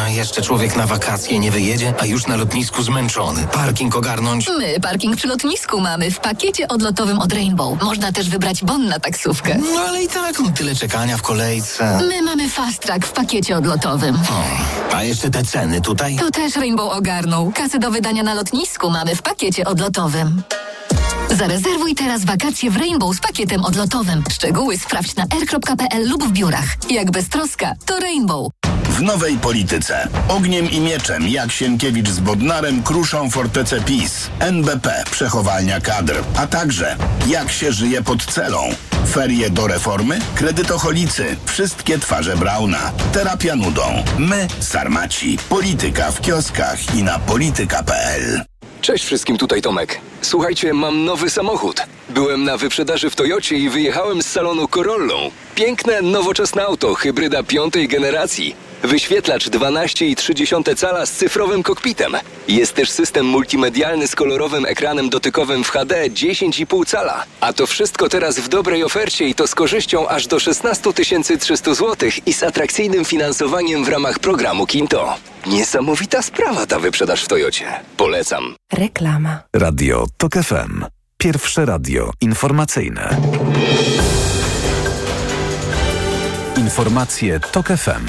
[0.05, 3.47] A jeszcze człowiek na wakacje nie wyjedzie, a już na lotnisku zmęczony.
[3.51, 4.47] Parking ogarnąć.
[4.57, 7.83] My parking przy lotnisku mamy w pakiecie odlotowym od Rainbow.
[7.83, 9.57] Można też wybrać bon na taksówkę.
[9.73, 11.99] No ale i tak no, tyle czekania w kolejce.
[12.07, 14.19] My mamy fast track w pakiecie odlotowym.
[14.93, 16.15] A jeszcze te ceny tutaj?
[16.15, 17.51] To też Rainbow ogarnął.
[17.51, 20.41] Kasy do wydania na lotnisku mamy w pakiecie odlotowym.
[21.37, 24.23] Zarezerwuj teraz wakacje w Rainbow z pakietem odlotowym.
[24.31, 26.65] Szczegóły sprawdź na r.pl lub w biurach.
[26.89, 28.51] Jak bez troska, to Rainbow.
[28.89, 30.07] W nowej polityce.
[30.27, 34.29] Ogniem i mieczem jak Sienkiewicz z Bodnarem kruszą fortecę PiS.
[34.39, 36.23] NBP, przechowalnia kadr.
[36.37, 38.69] A także jak się żyje pod celą.
[39.11, 40.19] Ferie do reformy?
[40.35, 41.35] Kredytocholicy.
[41.45, 42.91] Wszystkie twarze Brauna.
[43.13, 44.03] Terapia nudą.
[44.17, 45.37] My, Sarmaci.
[45.49, 48.52] Polityka w kioskach i na polityka.pl.
[48.83, 49.99] Cześć wszystkim, tutaj Tomek.
[50.21, 51.81] Słuchajcie, mam nowy samochód.
[52.09, 55.31] Byłem na wyprzedaży w Toyocie i wyjechałem z salonu Corollą.
[55.55, 58.55] Piękne, nowoczesne auto, hybryda piątej generacji.
[58.83, 62.13] Wyświetlacz 12,3 cala z cyfrowym kokpitem.
[62.47, 67.23] Jest też system multimedialny z kolorowym ekranem dotykowym w HD 10,5 cala.
[67.41, 70.93] A to wszystko teraz w dobrej ofercie i to z korzyścią aż do 16
[71.39, 75.15] 300 zł i z atrakcyjnym finansowaniem w ramach programu Kinto.
[75.47, 77.65] Niesamowita sprawa ta wyprzedaż w Toyocie.
[77.97, 78.55] Polecam.
[78.73, 79.39] Reklama.
[79.55, 80.85] Radio TOK FM.
[81.17, 83.17] Pierwsze radio informacyjne.
[86.57, 88.05] Informacje TOK FM.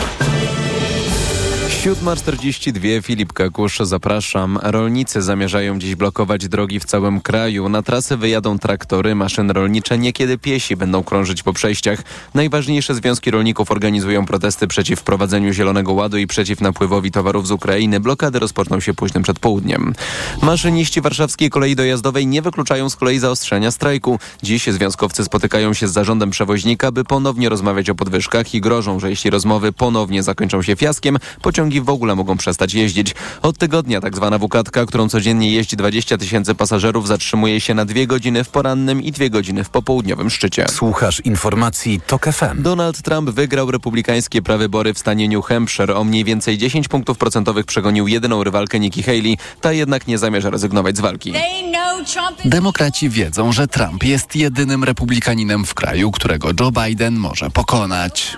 [1.85, 4.59] 7.42 Filip Kakusz, zapraszam.
[4.62, 7.68] Rolnicy zamierzają dziś blokować drogi w całym kraju.
[7.68, 12.03] Na trasy wyjadą traktory, maszyny rolnicze, niekiedy piesi będą krążyć po przejściach.
[12.35, 18.01] Najważniejsze związki rolników organizują protesty przeciw wprowadzeniu Zielonego Ładu i przeciw napływowi towarów z Ukrainy.
[18.01, 19.95] Blokady rozpoczną się późnym przedpołudniem.
[20.43, 24.18] Maszyniści warszawskiej kolei dojazdowej nie wykluczają z kolei zaostrzenia strajku.
[24.43, 29.11] Dziś związkowcy spotykają się z zarządem przewoźnika, by ponownie rozmawiać o podwyżkach i grożą, że
[29.11, 33.14] jeśli rozmowy ponownie zakończą się fiaskiem, pociągi w ogóle mogą przestać jeździć.
[33.43, 38.07] Od tygodnia tak zwana wukatka, którą codziennie jeździ 20 tysięcy pasażerów, zatrzymuje się na dwie
[38.07, 40.66] godziny w porannym i dwie godziny w popołudniowym szczycie.
[40.68, 42.62] Słuchasz informacji TOK FM.
[42.62, 45.97] Donald Trump wygrał republikańskie prawybory w stanie New Hampshire.
[45.97, 49.39] O mniej więcej 10 punktów procentowych przegonił jedyną rywalkę Nikki Haley.
[49.61, 51.33] Ta jednak nie zamierza rezygnować z walki.
[52.45, 58.37] Demokraci wiedzą, że Trump jest jedynym republikaninem w kraju, którego Joe Biden może pokonać.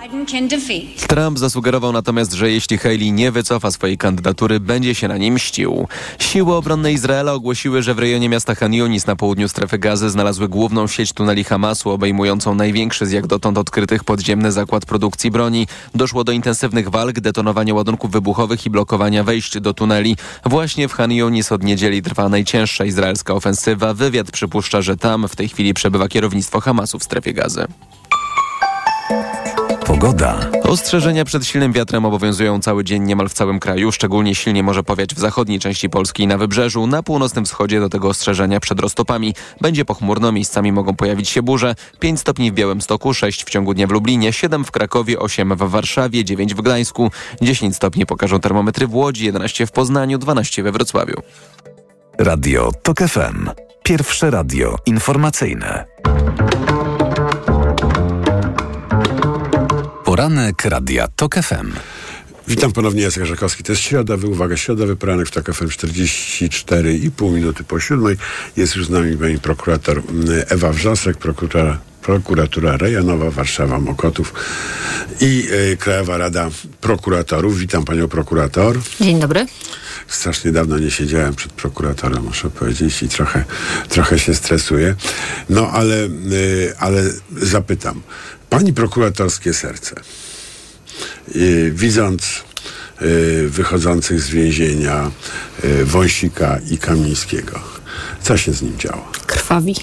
[1.07, 5.87] Trump zasugerował natomiast, że jeśli Haley nie wycofa swojej kandydatury, będzie się na nim mścił.
[6.19, 10.49] Siły obronne Izraela ogłosiły, że w rejonie miasta Han Yunis na południu strefy gazy znalazły
[10.49, 15.67] główną sieć tuneli Hamasu obejmującą największy z jak dotąd odkrytych podziemny zakład produkcji broni.
[15.95, 20.17] Doszło do intensywnych walk, detonowania ładunków wybuchowych i blokowania wejść do tuneli.
[20.45, 23.93] Właśnie w Han Yunis od niedzieli trwa najcięższa izraelska ofensywa.
[23.93, 27.67] Wywiad przypuszcza, że tam w tej chwili przebywa kierownictwo Hamasu w strefie gazy.
[29.87, 30.49] Pogoda.
[30.63, 33.91] Ostrzeżenia przed silnym wiatrem obowiązują cały dzień niemal w całym kraju.
[33.91, 36.87] Szczególnie silnie może powiać w zachodniej części Polski i na wybrzeżu.
[36.87, 39.35] Na północnym wschodzie do tego ostrzeżenia przed roztopami.
[39.61, 41.75] Będzie pochmurno, miejscami mogą pojawić się burze.
[41.99, 45.69] 5 stopni w Białymstoku, 6 w ciągu dnia w Lublinie, 7 w Krakowie, 8 w
[45.69, 47.11] Warszawie, 9 w Gdańsku.
[47.41, 51.21] 10 stopni pokażą termometry w Łodzi, 11 w Poznaniu, 12 we Wrocławiu.
[52.19, 53.49] Radio TOK FM.
[53.83, 55.85] Pierwsze radio informacyjne.
[60.17, 61.71] Poranek Radia TOK FM.
[62.47, 63.63] Witam ponownie, Jacek Żakowski.
[63.63, 68.17] To jest środowy, uwaga, środowy poranek w TOK FM 44,5 minuty po siódmej.
[68.55, 74.33] Jest już z nami pani prokurator mm, Ewa Wrzosek, prokuratora prokuratura rejonowa Warszawa Mokotów
[75.21, 76.49] i y, Krajowa Rada
[76.81, 77.57] Prokuratorów.
[77.59, 78.79] Witam panią prokurator.
[79.01, 79.45] Dzień dobry.
[80.07, 83.45] Strasznie dawno nie siedziałem przed prokuratorem, muszę powiedzieć, i trochę,
[83.89, 84.95] trochę się stresuję.
[85.49, 85.95] No ale,
[86.31, 87.03] y, ale
[87.41, 88.01] zapytam.
[88.49, 89.95] Pani prokuratorskie serce,
[91.35, 92.43] y, widząc
[93.01, 95.11] y, wychodzących z więzienia
[95.63, 97.59] y, Wąsika i Kamińskiego,
[98.21, 99.11] co się z nim działo?
[99.25, 99.75] Krwawi.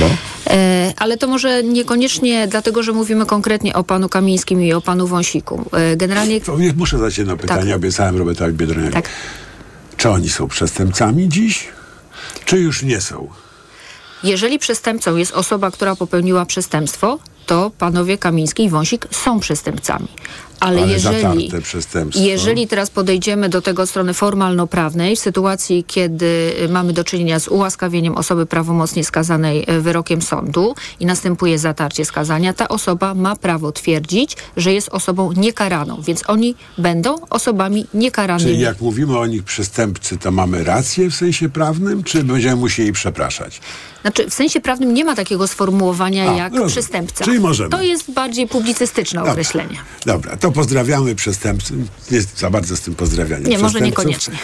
[0.00, 0.10] Bo?
[0.50, 5.06] E, ale to może niekoniecznie dlatego, że mówimy konkretnie o panu Kamińskim i o panu
[5.06, 5.70] Wąsiku.
[5.72, 6.40] E, generalnie...
[6.76, 7.76] Muszę zadać jedno pytanie, tak.
[7.76, 8.92] obiecałem Robertowi Biedroniak.
[8.92, 9.08] Tak.
[9.96, 11.68] Czy oni są przestępcami dziś,
[12.44, 13.28] czy już nie są?
[14.22, 17.18] Jeżeli przestępcą jest osoba, która popełniła przestępstwo,
[17.48, 20.08] to panowie Kamiński i Wąsik są przestępcami.
[20.60, 21.50] Ale, Ale jeżeli,
[22.14, 27.48] jeżeli teraz podejdziemy do tego od strony formalno-prawnej, w sytuacji, kiedy mamy do czynienia z
[27.48, 33.72] ułaskawieniem osoby prawomocnie skazanej e, wyrokiem sądu i następuje zatarcie skazania, ta osoba ma prawo
[33.72, 38.50] twierdzić, że jest osobą niekaraną, więc oni będą osobami niekaranymi.
[38.50, 42.92] Czyli jak mówimy o nich przestępcy, to mamy rację w sensie prawnym, czy będziemy musieli
[42.92, 43.60] przepraszać?
[44.02, 46.68] Znaczy, w sensie prawnym nie ma takiego sformułowania A, jak rozumiem.
[46.68, 47.24] przestępca.
[47.24, 47.70] Czyli możemy.
[47.70, 49.32] To jest bardziej publicystyczne Dobra.
[49.32, 49.78] określenie.
[50.06, 51.76] Dobra, to pozdrawiamy przestępców.
[52.10, 54.34] Nie za bardzo z tym pozdrawianiem Nie, może niekoniecznie.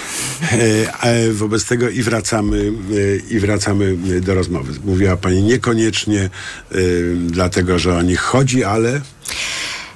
[0.42, 2.72] E, e, wobec tego i wracamy,
[3.30, 4.72] e, i wracamy do rozmowy.
[4.84, 6.30] Mówiła Pani niekoniecznie e,
[7.26, 9.00] dlatego, że o nich chodzi, ale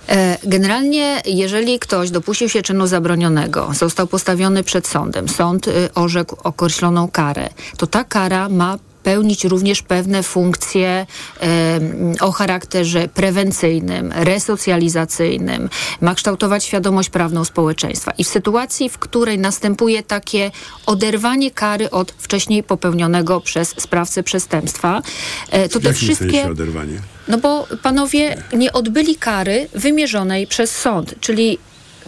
[0.09, 7.09] E, Generalnie, jeżeli ktoś dopuścił się czynu zabronionego, został postawiony przed sądem, sąd orzekł określoną
[7.09, 8.79] karę, to ta kara ma
[9.09, 11.07] pełnić również pewne funkcje
[12.21, 15.69] o charakterze prewencyjnym, resocjalizacyjnym,
[16.01, 18.13] ma kształtować świadomość prawną społeczeństwa.
[18.19, 20.51] I w sytuacji, w której następuje takie
[20.87, 25.03] oderwanie kary od wcześniej popełnionego przez sprawcę przestępstwa,
[25.51, 26.51] e, to w te jakim wszystkie...
[26.51, 26.99] oderwanie?
[27.29, 31.59] No bo panowie nie odbyli kary wymierzonej przez sąd, czyli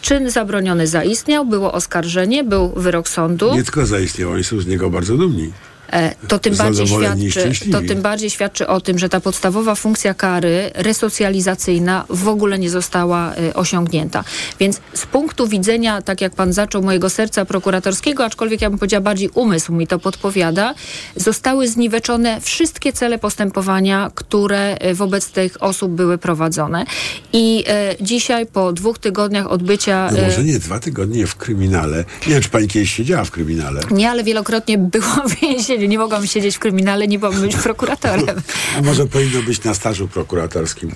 [0.01, 3.55] czyn zabroniony zaistniał, było oskarżenie, był wyrok sądu.
[3.55, 5.53] Nie tylko zaistniał, oni są z niego bardzo dumni.
[5.93, 10.15] E, To tym, bardziej świadczy, to tym bardziej świadczy o tym, że ta podstawowa funkcja
[10.15, 14.25] kary resocjalizacyjna w ogóle nie została e, osiągnięta.
[14.61, 19.01] Więc z punktu widzenia, tak jak pan zaczął, mojego serca prokuratorskiego, aczkolwiek ja bym powiedziała
[19.01, 20.75] bardziej umysł mi to podpowiada,
[21.17, 26.85] zostały zniweczone wszystkie cele postępowania, które e, wobec tych osób były prowadzone.
[27.33, 30.11] I e, dzisiaj po dwóch tygodniach odbycia...
[30.13, 32.05] No może nie, dwa tygodnie w kryminale.
[32.27, 33.81] Nie wiem, czy Pani kiedyś siedziała w kryminale.
[33.91, 38.43] nie, ale wielokrotnie była w więzieniu Nie mogłam siedzieć w kryminale, nie mogłam być prokuratorem.
[38.79, 40.95] A może powinno być na stażu prokuratorskim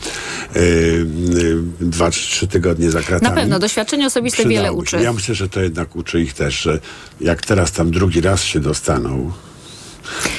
[0.55, 3.35] yy, yy, dwa czy trzy tygodnie za kratami.
[3.35, 4.97] Na pewno, doświadczenie osobiste wiele uczy.
[4.97, 6.80] Ja myślę, że to jednak uczy ich też, że
[7.20, 9.32] jak teraz tam drugi raz się dostaną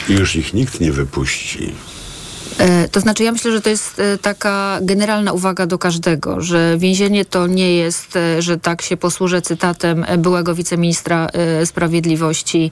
[0.09, 1.73] i już ich nikt nie wypuści,
[2.91, 7.25] to znaczy, ja myślę, że to jest e, taka generalna uwaga do każdego, że więzienie
[7.25, 11.27] to nie jest, e, że tak się posłużę cytatem byłego wiceministra
[11.65, 12.71] sprawiedliwości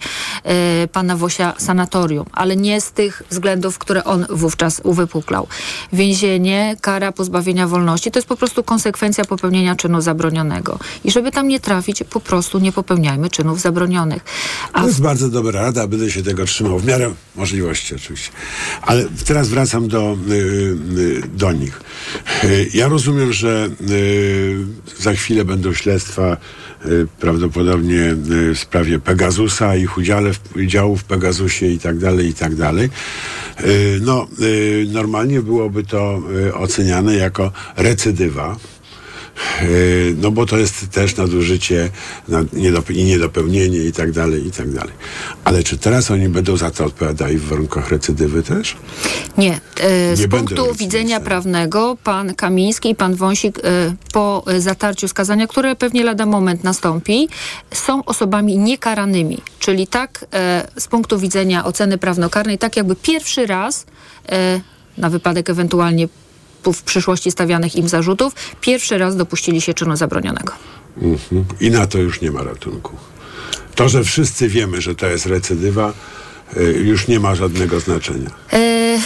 [0.91, 5.47] pana Wosia sanatorium, ale nie z tych względów, które on wówczas uwypuklał.
[5.93, 10.79] Więzienie, kara pozbawienia wolności to jest po prostu konsekwencja popełnienia czynu zabronionego.
[11.03, 14.23] I żeby tam nie trafić, po prostu nie popełniajmy czynów zabronionych.
[14.73, 18.31] A to jest bardzo dobra rada, będę się tego trzymał w miarę możliwości oczywiście.
[18.81, 20.33] Ale teraz wracam wracam do, y,
[20.97, 21.81] y, do nich.
[22.43, 23.69] Y, ja rozumiem, że
[24.99, 26.37] za chwilę będą śledztwa
[27.19, 28.15] prawdopodobnie
[28.53, 32.89] w sprawie Pegasusa, ich udziale w, udziału w Pegasusie i tak dalej, i tak dalej.
[34.01, 34.27] No,
[34.87, 36.21] normalnie byłoby to
[36.53, 38.55] oceniane jako recydywa
[40.21, 41.89] no bo to jest też nadużycie
[42.89, 44.93] i niedopełnienie i tak dalej, i tak dalej.
[45.43, 48.77] Ale czy teraz oni będą za to odpowiadali w warunkach recydywy też?
[49.37, 49.59] Nie.
[49.79, 53.61] E, z Nie punktu widzenia prawnego pan Kamiński i pan Wąsik e,
[54.13, 57.29] po zatarciu skazania, które pewnie lada moment nastąpi,
[57.73, 59.37] są osobami niekaranymi.
[59.59, 63.85] Czyli tak e, z punktu widzenia oceny prawnokarnej, tak jakby pierwszy raz
[64.97, 66.07] na wypadek ewentualnie
[66.71, 70.53] w przyszłości stawianych im zarzutów, pierwszy raz dopuścili się czynu zabronionego.
[71.01, 71.45] Mhm.
[71.59, 72.95] I na to już nie ma ratunku.
[73.75, 75.93] To, że wszyscy wiemy, że to jest recydywa,
[76.57, 78.29] y, już nie ma żadnego znaczenia.
[78.53, 78.99] E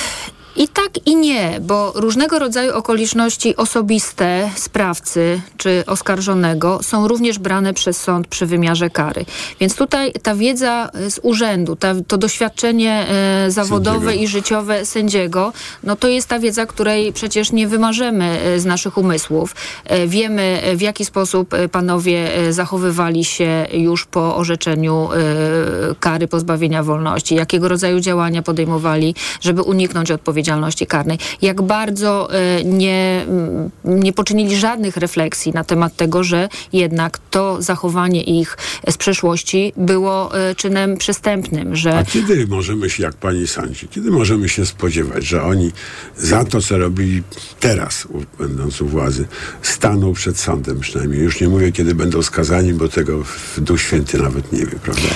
[0.57, 7.73] i tak i nie, bo różnego rodzaju okoliczności osobiste sprawcy czy oskarżonego są również brane
[7.73, 9.25] przez sąd przy wymiarze kary.
[9.59, 14.23] Więc tutaj ta wiedza z urzędu, ta, to doświadczenie e, zawodowe sędziego.
[14.23, 15.53] i życiowe sędziego,
[15.83, 19.55] no to jest ta wiedza, której przecież nie wymarzymy e, z naszych umysłów.
[19.85, 26.27] E, wiemy, w jaki sposób e, panowie e, zachowywali się już po orzeczeniu e, kary
[26.27, 31.17] pozbawienia wolności, jakiego rodzaju działania podejmowali, żeby uniknąć odpowiedzialności odpowiedzialności karnej.
[31.41, 37.61] Jak bardzo e, nie, mm, nie poczynili żadnych refleksji na temat tego, że jednak to
[37.61, 38.57] zachowanie ich
[38.89, 41.75] z przeszłości było e, czynem przestępnym.
[41.75, 41.97] Że...
[41.97, 45.71] A kiedy możemy się, jak pani sądzi, kiedy możemy się spodziewać, że oni
[46.17, 47.23] za to, co robili
[47.59, 48.07] teraz,
[48.39, 49.27] będąc u władzy,
[49.61, 51.21] staną przed sądem przynajmniej.
[51.21, 55.09] Już nie mówię, kiedy będą skazani, bo tego w Duch Święty nawet nie wie, prawda?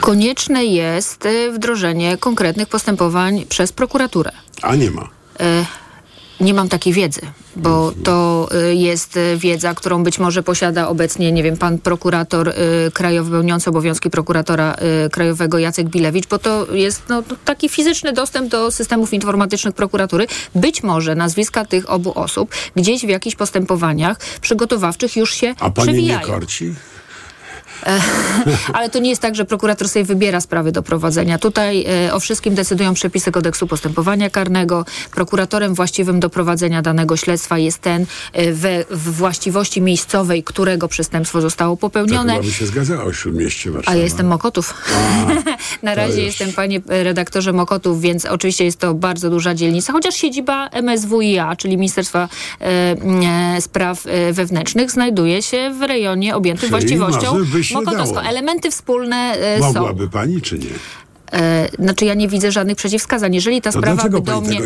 [0.00, 4.32] Konieczne jest e, wdrożenie konkretnych postępowań przez prokuraturę.
[4.62, 5.08] A nie ma.
[5.40, 5.66] E,
[6.40, 7.20] nie mam takiej wiedzy,
[7.56, 12.54] bo to e, jest wiedza, którą być może posiada obecnie, nie wiem, pan prokurator
[12.94, 14.76] krajowy, pełniący obowiązki prokuratora
[15.12, 20.26] krajowego Jacek Bilewicz, bo to jest no, taki fizyczny dostęp do systemów informatycznych prokuratury.
[20.54, 25.88] Być może nazwiska tych obu osób gdzieś w jakichś postępowaniach przygotowawczych już się A pani
[25.88, 26.20] przewijają.
[26.20, 26.74] nie korci?
[28.76, 31.38] Ale to nie jest tak, że prokurator sobie wybiera sprawy do prowadzenia.
[31.38, 34.84] Tutaj e, o wszystkim decydują przepisy kodeksu postępowania karnego.
[35.10, 41.40] Prokuratorem właściwym do prowadzenia danego śledztwa jest ten e, we, w właściwości miejscowej, którego przestępstwo
[41.40, 42.36] zostało popełnione.
[42.36, 43.92] Tak się zgadzało w Śródmieście Warszawa.
[43.92, 44.74] A ja jestem Mokotów.
[44.94, 45.52] A,
[45.86, 50.68] Na razie jestem, panie redaktorze, Mokotów, więc oczywiście jest to bardzo duża dzielnica, chociaż siedziba
[50.82, 52.28] MSWiA, czyli Ministerstwa
[52.60, 56.70] e, e, Spraw e, Wewnętrznych, znajduje się w rejonie objętym
[57.72, 58.22] Mokotowsko.
[58.22, 59.80] Elementy wspólne Mogłaby są.
[59.80, 60.66] Mogłaby pani, czy nie?
[61.32, 63.34] E, znaczy ja nie widzę żadnych przeciwwskazań.
[63.34, 64.60] Jeżeli ta to sprawa by do mnie...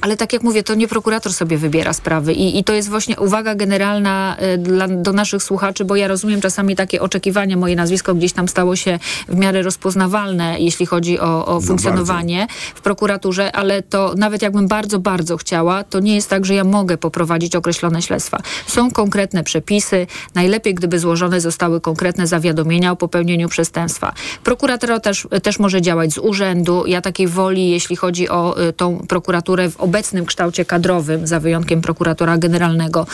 [0.00, 3.16] Ale tak jak mówię, to nie prokurator sobie wybiera sprawy i, i to jest właśnie
[3.16, 7.56] uwaga generalna e, dla, do naszych słuchaczy, bo ja rozumiem czasami takie oczekiwania.
[7.56, 8.98] Moje nazwisko gdzieś tam stało się
[9.28, 14.68] w miarę rozpoznawalne, jeśli chodzi o, o no funkcjonowanie w prokuraturze, ale to nawet jakbym
[14.68, 18.38] bardzo, bardzo chciała, to nie jest tak, że ja mogę poprowadzić określone śledztwa.
[18.66, 20.06] Są konkretne przepisy.
[20.34, 24.12] Najlepiej, gdyby złożone zostały konkretne zawiadomienia o popełnieniu przestępstwa.
[24.44, 26.86] Prokurator też, też może działać z urzędu.
[26.86, 31.80] Ja takiej woli, jeśli chodzi o y, tą prokuraturę w obecnym kształcie kadrowym, za wyjątkiem
[31.80, 33.06] prokuratora generalnego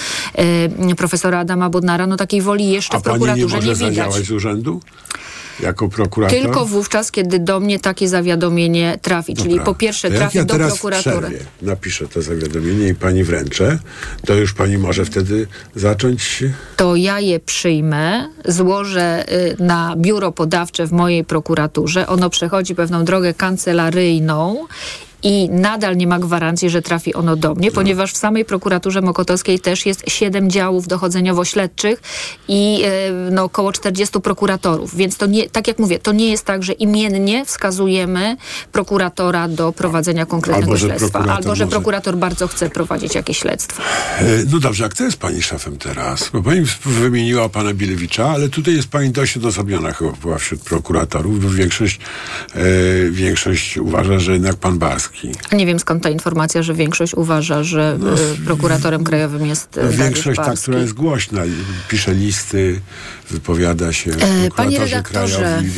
[0.90, 4.14] y, profesora Adama Budnara, no takiej woli jeszcze A w prokuraturze nie, może nie widać.
[4.14, 4.80] z urzędu?
[5.60, 6.40] Jako prokurator?
[6.40, 9.34] Tylko wówczas, kiedy do mnie takie zawiadomienie trafi.
[9.34, 9.50] Dobra.
[9.50, 11.38] Czyli po pierwsze trafi ja do prokuratury.
[11.62, 13.78] W napiszę to zawiadomienie i pani wręczę,
[14.26, 16.44] to już pani może wtedy zacząć.
[16.76, 22.06] To ja je przyjmę, złożę y, na biuro podawcze w mojej prokuraturze.
[22.06, 24.66] Ono przechodzi pewną drogę kancelaryjną
[25.22, 27.74] i nadal nie ma gwarancji, że trafi ono do mnie, no.
[27.74, 32.02] ponieważ w samej prokuraturze mokotowskiej też jest siedem działów dochodzeniowo-śledczych
[32.48, 34.96] i e, no, około 40 prokuratorów.
[34.96, 38.36] Więc to nie, tak jak mówię, to nie jest tak, że imiennie wskazujemy
[38.72, 41.18] prokuratora do prowadzenia konkretnego albo, śledztwa.
[41.18, 42.20] Albo, że prokurator może...
[42.20, 43.82] bardzo chce prowadzić jakieś śledztwo.
[44.18, 46.30] E, no dobrze, a kto jest pani szefem teraz?
[46.32, 51.44] Bo pani wymieniła pana Bilewicza, ale tutaj jest pani dość odosobniona chyba była wśród prokuratorów,
[51.44, 52.00] bo większość,
[52.54, 52.60] e,
[53.10, 55.07] większość uważa, że jednak pan Barski.
[55.52, 59.90] Nie wiem skąd ta informacja, że większość uważa, że no, e, prokuratorem krajowym jest no,
[59.90, 61.42] Większość ta, która jest głośna,
[61.88, 62.80] pisze listy,
[63.30, 64.10] wypowiada się.
[64.10, 65.38] E, redaktorze.
[65.38, 65.68] Krajowi,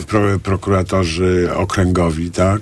[0.00, 2.60] e, pro, prokuratorzy okręgowi, tak?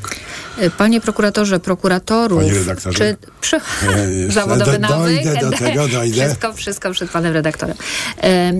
[0.79, 2.41] Panie prokuratorze, prokuratorów...
[2.41, 2.99] Panie redaktorze?
[2.99, 3.61] Czy, przy,
[4.29, 5.25] zawodowy do, nawyk.
[5.25, 6.17] Dojdę do tego, dojdę.
[6.27, 7.77] Wszystko, wszystko przed panem redaktorem.
[8.23, 8.53] E,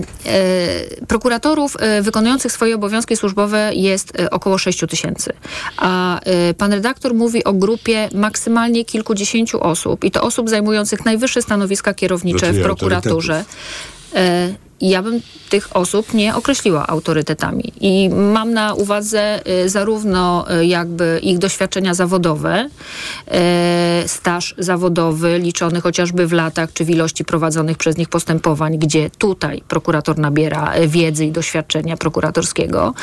[1.07, 5.33] prokuratorów wykonujących swoje obowiązki służbowe jest około 6 tysięcy.
[5.77, 6.19] A
[6.57, 12.53] pan redaktor mówi o grupie maksymalnie kilkudziesięciu osób i to osób zajmujących najwyższe stanowiska kierownicze
[12.53, 13.45] w prokuraturze
[14.81, 17.73] ja bym tych osób nie określiła autorytetami.
[17.81, 22.69] I mam na uwadze y, zarówno y, jakby ich doświadczenia zawodowe,
[24.03, 29.09] y, staż zawodowy liczony chociażby w latach czy w ilości prowadzonych przez nich postępowań, gdzie
[29.09, 32.93] tutaj prokurator nabiera wiedzy i doświadczenia prokuratorskiego,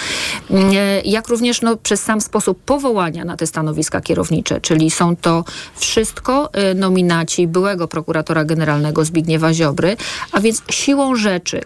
[1.05, 5.45] jak również no, przez sam sposób powołania na te stanowiska kierownicze, czyli są to
[5.77, 9.97] wszystko nominaci byłego prokuratora generalnego Zbigniewa Ziobry,
[10.33, 11.64] a więc siłą rzeczy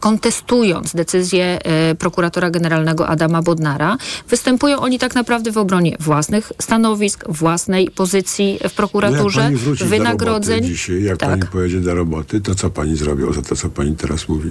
[0.00, 3.96] kontestując decyzję e, prokuratora generalnego Adama Bodnara,
[4.28, 10.64] występują oni tak naprawdę w obronie własnych stanowisk, własnej pozycji w prokuraturze, no wynagrodzeń.
[10.64, 11.30] dzisiaj, jak tak.
[11.30, 14.50] pani pojedzie do roboty, to co pani zrobią za to, co pani teraz mówi?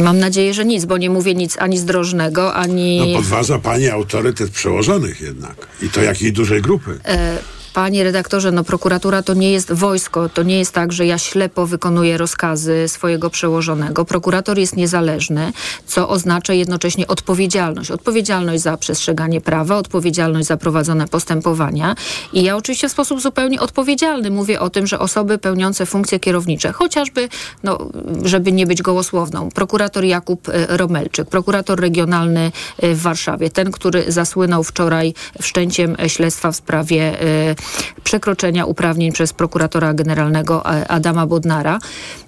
[0.00, 3.12] Mam nadzieję, że nic, bo nie mówię nic ani zdrożnego, ani...
[3.12, 5.54] No podważa pani autorytet przełożonych jednak.
[5.82, 6.98] I to jakiej dużej grupy?
[7.04, 7.38] E
[7.76, 11.66] Panie redaktorze, no prokuratura to nie jest wojsko, to nie jest tak, że ja ślepo
[11.66, 14.04] wykonuję rozkazy swojego przełożonego.
[14.04, 15.52] Prokurator jest niezależny,
[15.86, 17.90] co oznacza jednocześnie odpowiedzialność.
[17.90, 21.94] Odpowiedzialność za przestrzeganie prawa, odpowiedzialność za prowadzone postępowania.
[22.32, 26.72] I ja oczywiście w sposób zupełnie odpowiedzialny mówię o tym, że osoby pełniące funkcje kierownicze,
[26.72, 27.28] chociażby,
[27.62, 27.78] no,
[28.24, 34.12] żeby nie być gołosłowną, prokurator Jakub e, Romelczyk, prokurator regionalny e, w Warszawie, ten, który
[34.12, 37.65] zasłynął wczoraj wszczęciem śledztwa w sprawie e,
[38.04, 41.78] przekroczenia uprawnień przez prokuratora generalnego e, Adama Bodnara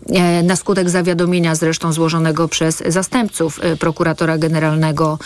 [0.08, 5.18] e, na skutek zawiadomienia zresztą złożonego przez zastępców e, prokuratora generalnego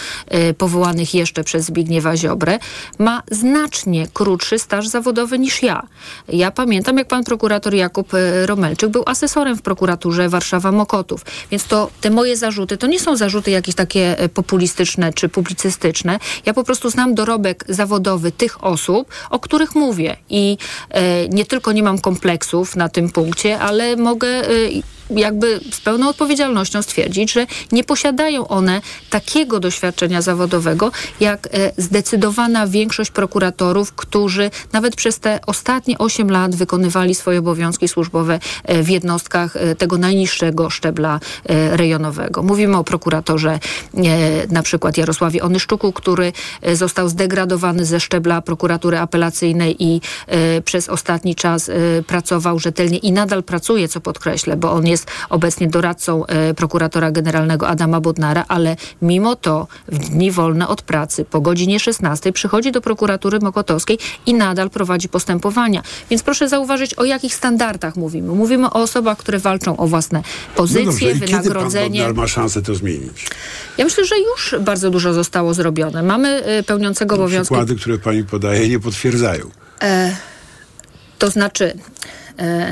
[0.58, 2.58] powołanych jeszcze przez Zbigniewa Ziobrę,
[2.98, 5.82] ma znacznie krótszy staż zawodowy niż ja.
[6.28, 8.12] Ja pamiętam, jak pan prokurator Jakub
[8.46, 11.18] Romelczyk był asesorem w prokuraturze Warszawa-Mokotów.
[11.50, 16.18] Więc to te moje zarzuty, to nie są zarzuty jakieś takie populistyczne czy publicystyczne.
[16.46, 20.16] Ja po prostu znam dorobek zawodowy tych osób, o których mówię mówię.
[20.30, 20.56] I
[20.90, 24.50] e, nie tylko nie mam kompleksów na tym punkcie, ale mogę e,
[25.16, 32.66] jakby z pełną odpowiedzialnością stwierdzić, że nie posiadają one takiego doświadczenia zawodowego, jak e, zdecydowana
[32.66, 38.88] większość prokuratorów, którzy nawet przez te ostatnie 8 lat wykonywali swoje obowiązki służbowe e, w
[38.88, 41.20] jednostkach e, tego najniższego szczebla
[41.70, 42.42] rejonowego.
[42.42, 43.58] Mówimy o prokuratorze
[44.50, 46.32] na przykład Jarosławie Onyszczuku, który
[46.72, 50.00] został zdegradowany ze szczebla prokuratury apelacyjnej i
[50.64, 51.70] przez ostatni czas
[52.06, 57.10] pracował rzetelnie i nadal pracuje, co podkreślę, bo on jest jest obecnie doradcą e, prokuratora
[57.10, 62.72] generalnego Adama Bodnara, ale mimo to w dni wolne od pracy po godzinie 16 przychodzi
[62.72, 65.82] do prokuratury Mokotowskiej i nadal prowadzi postępowania.
[66.10, 68.34] Więc proszę zauważyć, o jakich standardach mówimy.
[68.34, 70.22] Mówimy o osobach, które walczą o własne
[70.56, 71.98] pozycje, no dobrze, wynagrodzenie.
[72.00, 73.26] Kiedy pan ma szansę to zmienić?
[73.78, 76.02] Ja myślę, że już bardzo dużo zostało zrobione.
[76.02, 77.54] Mamy y, pełniącego no, obowiązki...
[77.54, 79.50] Przykłady, które pani podaje, nie potwierdzają.
[79.82, 80.16] E,
[81.18, 82.21] to znaczy, E,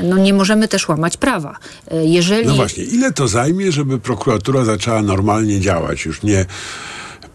[0.03, 1.57] no nie możemy też łamać prawa.
[1.91, 2.47] E, jeżeli...
[2.47, 6.45] No właśnie, ile to zajmie, żeby prokuratura zaczęła normalnie działać, już nie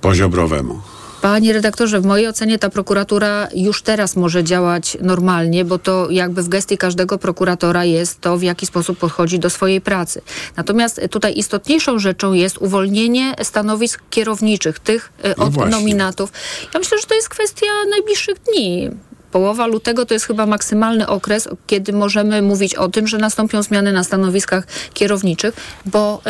[0.00, 0.80] poziobrowemu?
[1.20, 6.42] Panie redaktorze, w mojej ocenie ta prokuratura już teraz może działać normalnie, bo to jakby
[6.42, 10.22] w gestii każdego prokuratora jest to, w jaki sposób podchodzi do swojej pracy.
[10.56, 16.32] Natomiast tutaj istotniejszą rzeczą jest uwolnienie stanowisk kierowniczych, tych e, no od nominatów.
[16.74, 18.90] Ja myślę, że to jest kwestia najbliższych dni.
[19.36, 23.92] Połowa lutego to jest chyba maksymalny okres, kiedy możemy mówić o tym, że nastąpią zmiany
[23.92, 25.54] na stanowiskach kierowniczych,
[25.86, 26.22] bo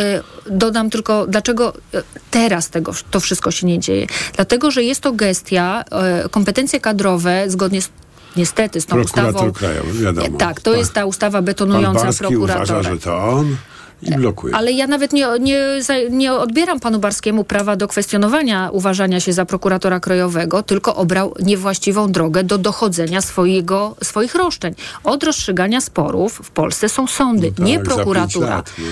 [0.48, 4.06] y, dodam tylko, dlaczego e, teraz tego, to wszystko się nie dzieje.
[4.36, 5.84] Dlatego, że jest to gestia,
[6.26, 7.88] y, kompetencje kadrowe zgodnie z
[8.36, 9.52] niestety z tą ustawą.
[9.52, 10.38] Krajowy, wiadomo.
[10.38, 12.64] Tak, to jest ta ustawa betonująca prokuratora.
[12.64, 13.56] uważa, że to on
[14.02, 14.54] i blokuje.
[14.54, 15.80] Ale ja nawet nie, nie,
[16.10, 22.12] nie odbieram panu Barskiemu prawa do kwestionowania uważania się za prokuratora krajowego, tylko obrał niewłaściwą
[22.12, 24.74] drogę do dochodzenia swojego, swoich roszczeń.
[25.04, 28.48] Od rozstrzygania sporów w Polsce są sądy, No nie tak, pięć prokuratura.
[28.48, 28.84] Lat, no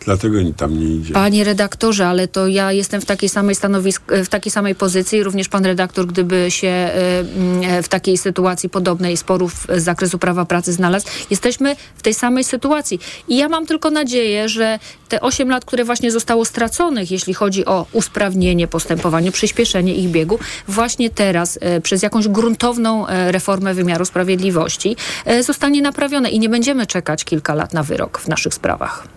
[0.00, 1.14] dlatego tam nie idzie.
[1.14, 5.48] Panie redaktorze, ale to ja jestem w takiej samej stanowisk, w takiej samej pozycji, również
[5.48, 10.72] pan redaktor, gdyby się e, mm, w takiej sytuacji podobnej sporów z zakresu prawa pracy
[10.72, 13.00] znalazł, jesteśmy w tej samej sytuacji.
[13.28, 14.78] I ja mam tylko nadzieję, że
[15.08, 20.38] te 8 lat, które właśnie zostało straconych, jeśli chodzi o usprawnienie postępowania, przyspieszenie ich biegu,
[20.68, 26.48] właśnie teraz e, przez jakąś gruntowną e, reformę wymiaru sprawiedliwości e, zostanie naprawione i nie
[26.48, 29.08] będziemy czekać kilka lat na wyrok w naszych sprawach.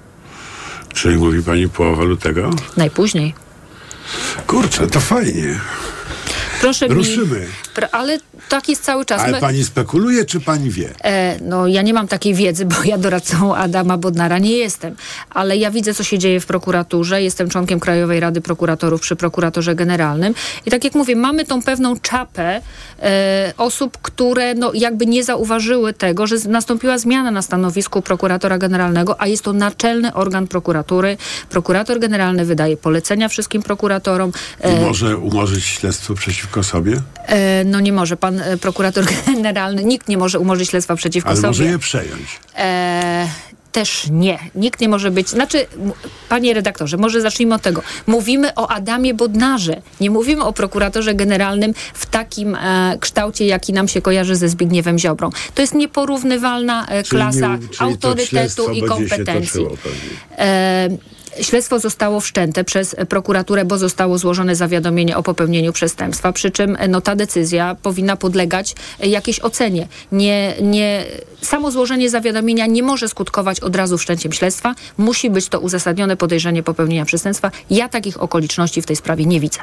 [0.93, 2.49] Czyli mówi pani połowa lutego?
[2.77, 3.33] Najpóźniej.
[4.47, 5.59] Kurczę, to fajnie.
[6.63, 7.39] Proszę Ruszymy.
[7.39, 7.45] Mi,
[7.75, 9.21] pr- ale tak jest cały czas.
[9.21, 10.89] Ale My- pani spekuluje, czy pani wie?
[11.03, 14.95] E, no, ja nie mam takiej wiedzy, bo ja doradcą Adama Bodnara nie jestem.
[15.29, 17.21] Ale ja widzę, co się dzieje w prokuraturze.
[17.21, 20.33] Jestem członkiem Krajowej Rady Prokuratorów przy prokuratorze generalnym.
[20.65, 22.61] I tak jak mówię, mamy tą pewną czapę
[23.01, 29.21] e, osób, które no, jakby nie zauważyły tego, że nastąpiła zmiana na stanowisku prokuratora generalnego,
[29.21, 31.17] a jest to naczelny organ prokuratury.
[31.49, 34.31] Prokurator generalny wydaje polecenia wszystkim prokuratorom.
[34.77, 37.01] I może umorzyć śledztwo przeciwko sobie?
[37.27, 41.37] E, no nie może pan e, prokurator generalny, nikt nie może umorzyć śledztwa przeciwko Ale
[41.37, 41.47] sobie.
[41.47, 42.39] może je przejąć.
[42.57, 43.27] E,
[43.71, 44.39] też nie.
[44.55, 45.29] Nikt nie może być.
[45.29, 45.65] Znaczy,
[46.29, 47.81] panie redaktorze, może zacznijmy od tego.
[48.07, 49.81] Mówimy o Adamie Bodnarze.
[50.01, 54.99] Nie mówimy o prokuratorze generalnym w takim e, kształcie, jaki nam się kojarzy ze Zbigniewem
[54.99, 55.29] Ziobrą.
[55.55, 59.51] To jest nieporównywalna e, Czyli klasa nie- czyli to autorytetu i kompetencji.
[59.63, 59.77] toczyło.
[60.37, 60.89] E,
[61.41, 67.01] Śledztwo zostało wszczęte przez prokuraturę, bo zostało złożone zawiadomienie o popełnieniu przestępstwa, przy czym no,
[67.01, 69.87] ta decyzja powinna podlegać e, jakiejś ocenie.
[70.11, 71.05] Nie, nie,
[71.41, 74.75] samo złożenie zawiadomienia nie może skutkować od razu wszczęciem śledztwa.
[74.97, 77.51] Musi być to uzasadnione podejrzenie popełnienia przestępstwa.
[77.69, 79.59] Ja takich okoliczności w tej sprawie nie widzę.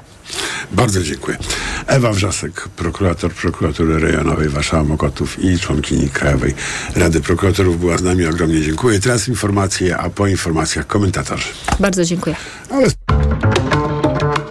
[0.72, 1.38] Bardzo dziękuję.
[1.86, 6.54] Ewa Wrzasek, prokurator prokuratury rejonowej Warszawa-Mokotów i członkini Krajowej
[6.96, 8.26] Rady Prokuratorów była z nami.
[8.26, 9.00] Ogromnie dziękuję.
[9.00, 11.48] Teraz informacje, a po informacjach komentatorzy.
[11.80, 12.36] Bardzo dziękuję.
[12.70, 12.86] Ale...